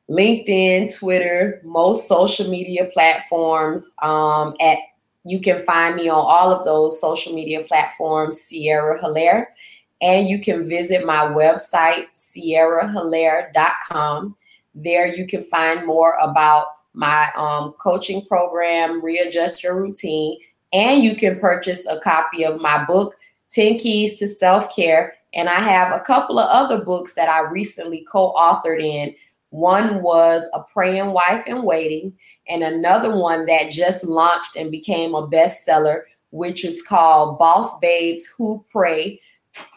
LinkedIn, 0.10 0.98
Twitter, 0.98 1.62
most 1.63 2.08
social 2.08 2.50
media 2.50 2.89
platforms 2.93 3.93
um, 4.02 4.56
at 4.60 4.80
you 5.28 5.41
can 5.41 5.60
find 5.60 5.96
me 5.96 6.08
on 6.08 6.24
all 6.26 6.54
of 6.54 6.63
those 6.63 7.02
social 7.02 7.34
media 7.34 7.63
platforms, 7.63 8.39
Sierra 8.39 8.98
Hilaire. 9.00 9.54
And 10.02 10.30
you 10.30 10.39
can 10.39 10.70
visit 10.70 11.06
my 11.06 11.26
website, 11.26 12.06
sierrahilaire.com. 12.15 14.38
There 14.74 15.13
you 15.13 15.28
can 15.28 15.41
find 15.41 15.86
more 15.86 16.15
about 16.22 16.67
my 16.93 17.28
um, 17.36 17.74
coaching 17.74 18.26
program, 18.26 19.04
Readjust 19.04 19.62
Your 19.63 19.76
Routine. 19.76 20.39
And 20.72 21.04
you 21.04 21.13
can 21.15 21.39
purchase 21.39 21.86
a 21.86 22.00
copy 22.00 22.46
of 22.46 22.62
my 22.62 22.86
book, 22.86 23.17
10 23.50 23.80
Keys 23.80 24.20
to 24.20 24.28
Self 24.28 24.76
Care. 24.76 25.14
And 25.34 25.50
I 25.50 25.56
have 25.56 25.94
a 25.94 26.04
couple 26.04 26.40
of 26.40 26.50
other 26.50 26.84
books 26.84 27.14
that 27.14 27.30
I 27.30 27.50
recently 27.52 28.06
co 28.10 28.34
authored 28.34 28.82
in. 28.82 29.14
One 29.50 30.02
was 30.02 30.50
A 30.54 30.62
Praying 30.62 31.12
Wife 31.12 31.48
in 31.48 31.64
Waiting, 31.64 32.14
and 32.50 32.64
another 32.64 33.16
one 33.16 33.46
that 33.46 33.72
just 33.72 34.04
launched 34.04 34.58
and 34.58 34.70
became 34.72 35.16
a 35.16 35.28
bestseller, 35.28 36.02
which 36.32 36.66
is 36.66 36.82
called 36.82 37.40
Boss 37.40 37.80
Babes 37.80 38.26
Who 38.38 38.66
Pray. 38.70 39.22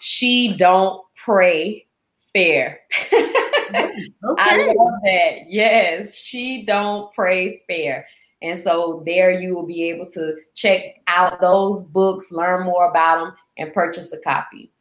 She 0.00 0.56
Don't 0.56 1.04
Pray 1.14 1.86
Fair. 2.32 2.80
okay. 3.12 4.04
I 4.24 4.74
love 4.76 5.00
that. 5.04 5.48
Yes, 5.48 6.14
she 6.14 6.64
don't 6.64 7.12
pray 7.12 7.62
fair. 7.68 8.06
And 8.42 8.58
so 8.58 9.02
there 9.04 9.38
you 9.38 9.54
will 9.54 9.66
be 9.66 9.84
able 9.90 10.06
to 10.06 10.36
check 10.54 11.02
out 11.08 11.40
those 11.40 11.84
books, 11.84 12.32
learn 12.32 12.64
more 12.64 12.88
about 12.88 13.24
them, 13.24 13.34
and 13.56 13.72
purchase 13.72 14.12
a 14.12 14.20
copy. 14.20 14.72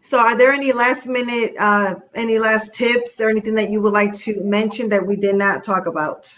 So, 0.00 0.18
are 0.18 0.36
there 0.36 0.52
any 0.52 0.72
last 0.72 1.06
minute, 1.06 1.54
uh, 1.58 1.96
any 2.14 2.38
last 2.38 2.74
tips 2.74 3.20
or 3.20 3.30
anything 3.30 3.54
that 3.54 3.70
you 3.70 3.80
would 3.80 3.92
like 3.92 4.12
to 4.14 4.40
mention 4.42 4.88
that 4.88 5.06
we 5.06 5.14
did 5.14 5.36
not 5.36 5.62
talk 5.62 5.86
about? 5.86 6.36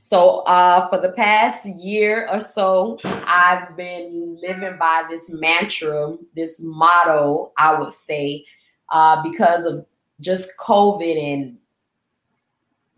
So, 0.00 0.40
uh, 0.40 0.88
for 0.88 1.00
the 1.00 1.12
past 1.12 1.66
year 1.66 2.26
or 2.28 2.40
so, 2.40 2.98
I've 3.04 3.76
been 3.76 4.38
living 4.42 4.76
by 4.76 5.04
this 5.08 5.32
mantra, 5.32 6.16
this 6.34 6.60
motto, 6.60 7.52
I 7.56 7.78
would 7.78 7.92
say, 7.92 8.44
uh, 8.88 9.22
because 9.22 9.64
of 9.64 9.86
just 10.20 10.50
COVID 10.58 11.16
and 11.16 11.58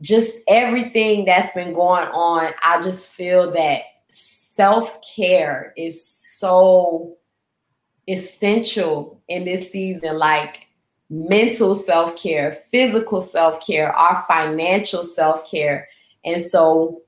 just 0.01 0.41
everything 0.49 1.27
that's 1.27 1.53
been 1.53 1.75
going 1.75 2.09
on. 2.09 2.53
I 2.65 2.83
just 2.83 3.13
feel 3.13 3.53
that 3.53 3.83
self 4.55 4.99
care 5.17 5.73
is 5.77 6.05
so 6.05 7.17
essential 8.09 9.23
in 9.29 9.45
this 9.45 9.71
season. 9.71 10.19
Like, 10.19 10.67
mental 11.09 11.75
self 11.75 12.17
care, 12.17 12.53
physical 12.53 13.21
self 13.21 13.65
care, 13.67 13.93
our 13.93 14.25
financial 14.29 15.03
self 15.03 15.51
care 15.51 15.89
and 16.25 16.41
so 16.41 17.03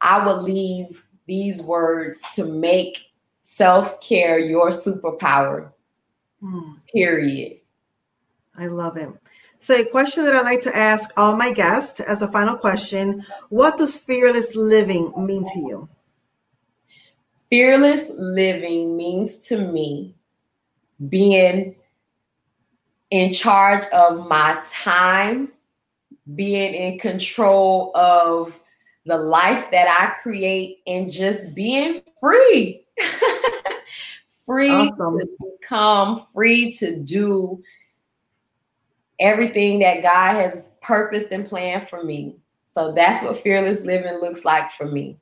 I 0.00 0.24
will 0.24 0.42
leave 0.42 1.06
these 1.26 1.62
words 1.62 2.22
to 2.34 2.44
make 2.44 3.06
self 3.40 4.00
care 4.00 4.38
your 4.38 4.70
superpower. 4.70 5.72
Hmm. 6.40 6.74
Period. 6.92 7.58
I 8.56 8.66
love 8.66 8.96
it. 8.96 9.10
So, 9.60 9.74
a 9.74 9.84
question 9.84 10.24
that 10.24 10.34
I 10.34 10.40
like 10.40 10.62
to 10.62 10.76
ask 10.76 11.10
all 11.18 11.36
my 11.36 11.52
guests 11.52 12.00
as 12.00 12.22
a 12.22 12.28
final 12.28 12.56
question 12.56 13.24
What 13.50 13.76
does 13.76 13.94
fearless 13.96 14.56
living 14.56 15.12
mean 15.16 15.44
to 15.44 15.58
you? 15.60 15.88
Fearless 17.50 18.12
living 18.16 18.96
means 18.96 19.48
to 19.48 19.58
me 19.58 20.14
being 21.08 21.74
in 23.10 23.32
charge 23.32 23.84
of 23.92 24.28
my 24.28 24.60
time, 24.62 25.50
being 26.34 26.74
in 26.74 26.98
control 26.98 27.90
of 27.96 28.60
the 29.06 29.16
life 29.16 29.70
that 29.72 29.88
I 29.88 30.20
create 30.22 30.78
and 30.86 31.10
just 31.10 31.54
being 31.54 32.00
free. 32.20 32.86
free 34.46 34.70
awesome. 34.70 35.18
to 35.18 35.28
become, 35.60 36.26
free 36.32 36.70
to 36.72 37.02
do 37.02 37.62
everything 39.18 39.80
that 39.80 40.02
God 40.02 40.34
has 40.34 40.76
purposed 40.82 41.30
and 41.30 41.48
planned 41.48 41.88
for 41.88 42.04
me. 42.04 42.36
So 42.64 42.92
that's 42.94 43.24
what 43.24 43.38
fearless 43.38 43.84
living 43.84 44.20
looks 44.20 44.44
like 44.44 44.70
for 44.70 44.86
me. 44.86 45.18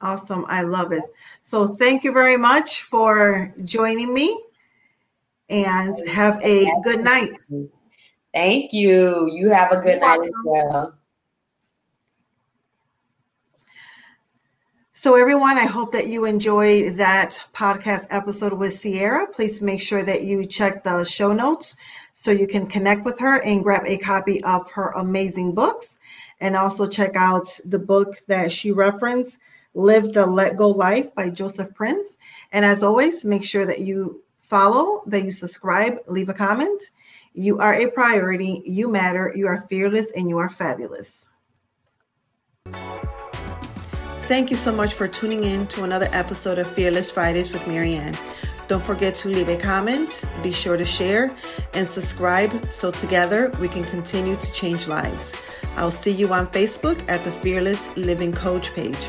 Awesome. 0.00 0.44
I 0.48 0.62
love 0.62 0.92
it. 0.92 1.02
So 1.44 1.68
thank 1.68 2.04
you 2.04 2.12
very 2.12 2.36
much 2.36 2.82
for 2.82 3.52
joining 3.64 4.14
me 4.14 4.40
and 5.48 5.96
have 6.08 6.40
a 6.42 6.70
good 6.84 7.00
night. 7.00 7.38
Thank 8.32 8.72
you. 8.72 9.28
You 9.30 9.50
have 9.50 9.72
a 9.72 9.80
good 9.80 10.00
night 10.00 10.20
as 10.22 10.30
well. 10.44 10.94
So, 15.00 15.14
everyone, 15.14 15.56
I 15.56 15.64
hope 15.64 15.92
that 15.92 16.08
you 16.08 16.24
enjoyed 16.24 16.94
that 16.94 17.38
podcast 17.54 18.08
episode 18.10 18.52
with 18.52 18.74
Sierra. 18.74 19.28
Please 19.28 19.62
make 19.62 19.80
sure 19.80 20.02
that 20.02 20.22
you 20.22 20.44
check 20.44 20.82
the 20.82 21.04
show 21.04 21.32
notes 21.32 21.76
so 22.14 22.32
you 22.32 22.48
can 22.48 22.66
connect 22.66 23.04
with 23.04 23.16
her 23.20 23.40
and 23.44 23.62
grab 23.62 23.84
a 23.86 23.96
copy 23.98 24.42
of 24.42 24.68
her 24.72 24.90
amazing 24.96 25.54
books. 25.54 25.98
And 26.40 26.56
also 26.56 26.84
check 26.86 27.14
out 27.14 27.46
the 27.64 27.78
book 27.78 28.20
that 28.26 28.50
she 28.50 28.72
referenced, 28.72 29.38
Live 29.74 30.12
the 30.12 30.26
Let 30.26 30.56
Go 30.56 30.68
Life 30.68 31.14
by 31.14 31.30
Joseph 31.30 31.74
Prince. 31.74 32.16
And 32.52 32.64
as 32.64 32.82
always, 32.82 33.24
make 33.24 33.44
sure 33.44 33.66
that 33.66 33.80
you 33.80 34.22
follow, 34.40 35.02
that 35.06 35.24
you 35.24 35.30
subscribe, 35.30 35.98
leave 36.06 36.28
a 36.28 36.34
comment, 36.34 36.82
you 37.38 37.60
are 37.60 37.74
a 37.74 37.88
priority. 37.90 38.62
You 38.64 38.88
matter. 38.88 39.32
You 39.34 39.46
are 39.46 39.64
fearless 39.68 40.10
and 40.16 40.28
you 40.28 40.38
are 40.38 40.50
fabulous. 40.50 41.26
Thank 44.22 44.50
you 44.50 44.56
so 44.56 44.72
much 44.72 44.92
for 44.92 45.06
tuning 45.06 45.44
in 45.44 45.68
to 45.68 45.84
another 45.84 46.08
episode 46.12 46.58
of 46.58 46.66
Fearless 46.66 47.12
Fridays 47.12 47.52
with 47.52 47.62
Maryann. 47.62 48.18
Don't 48.66 48.82
forget 48.82 49.14
to 49.16 49.28
leave 49.28 49.48
a 49.48 49.56
comment, 49.56 50.24
be 50.42 50.52
sure 50.52 50.76
to 50.76 50.84
share, 50.84 51.34
and 51.72 51.88
subscribe 51.88 52.70
so 52.70 52.90
together 52.90 53.50
we 53.60 53.68
can 53.68 53.84
continue 53.84 54.36
to 54.36 54.52
change 54.52 54.88
lives. 54.88 55.32
I'll 55.76 55.90
see 55.90 56.10
you 56.10 56.32
on 56.34 56.48
Facebook 56.48 57.08
at 57.08 57.24
the 57.24 57.32
Fearless 57.32 57.96
Living 57.96 58.32
Coach 58.32 58.74
page. 58.74 59.08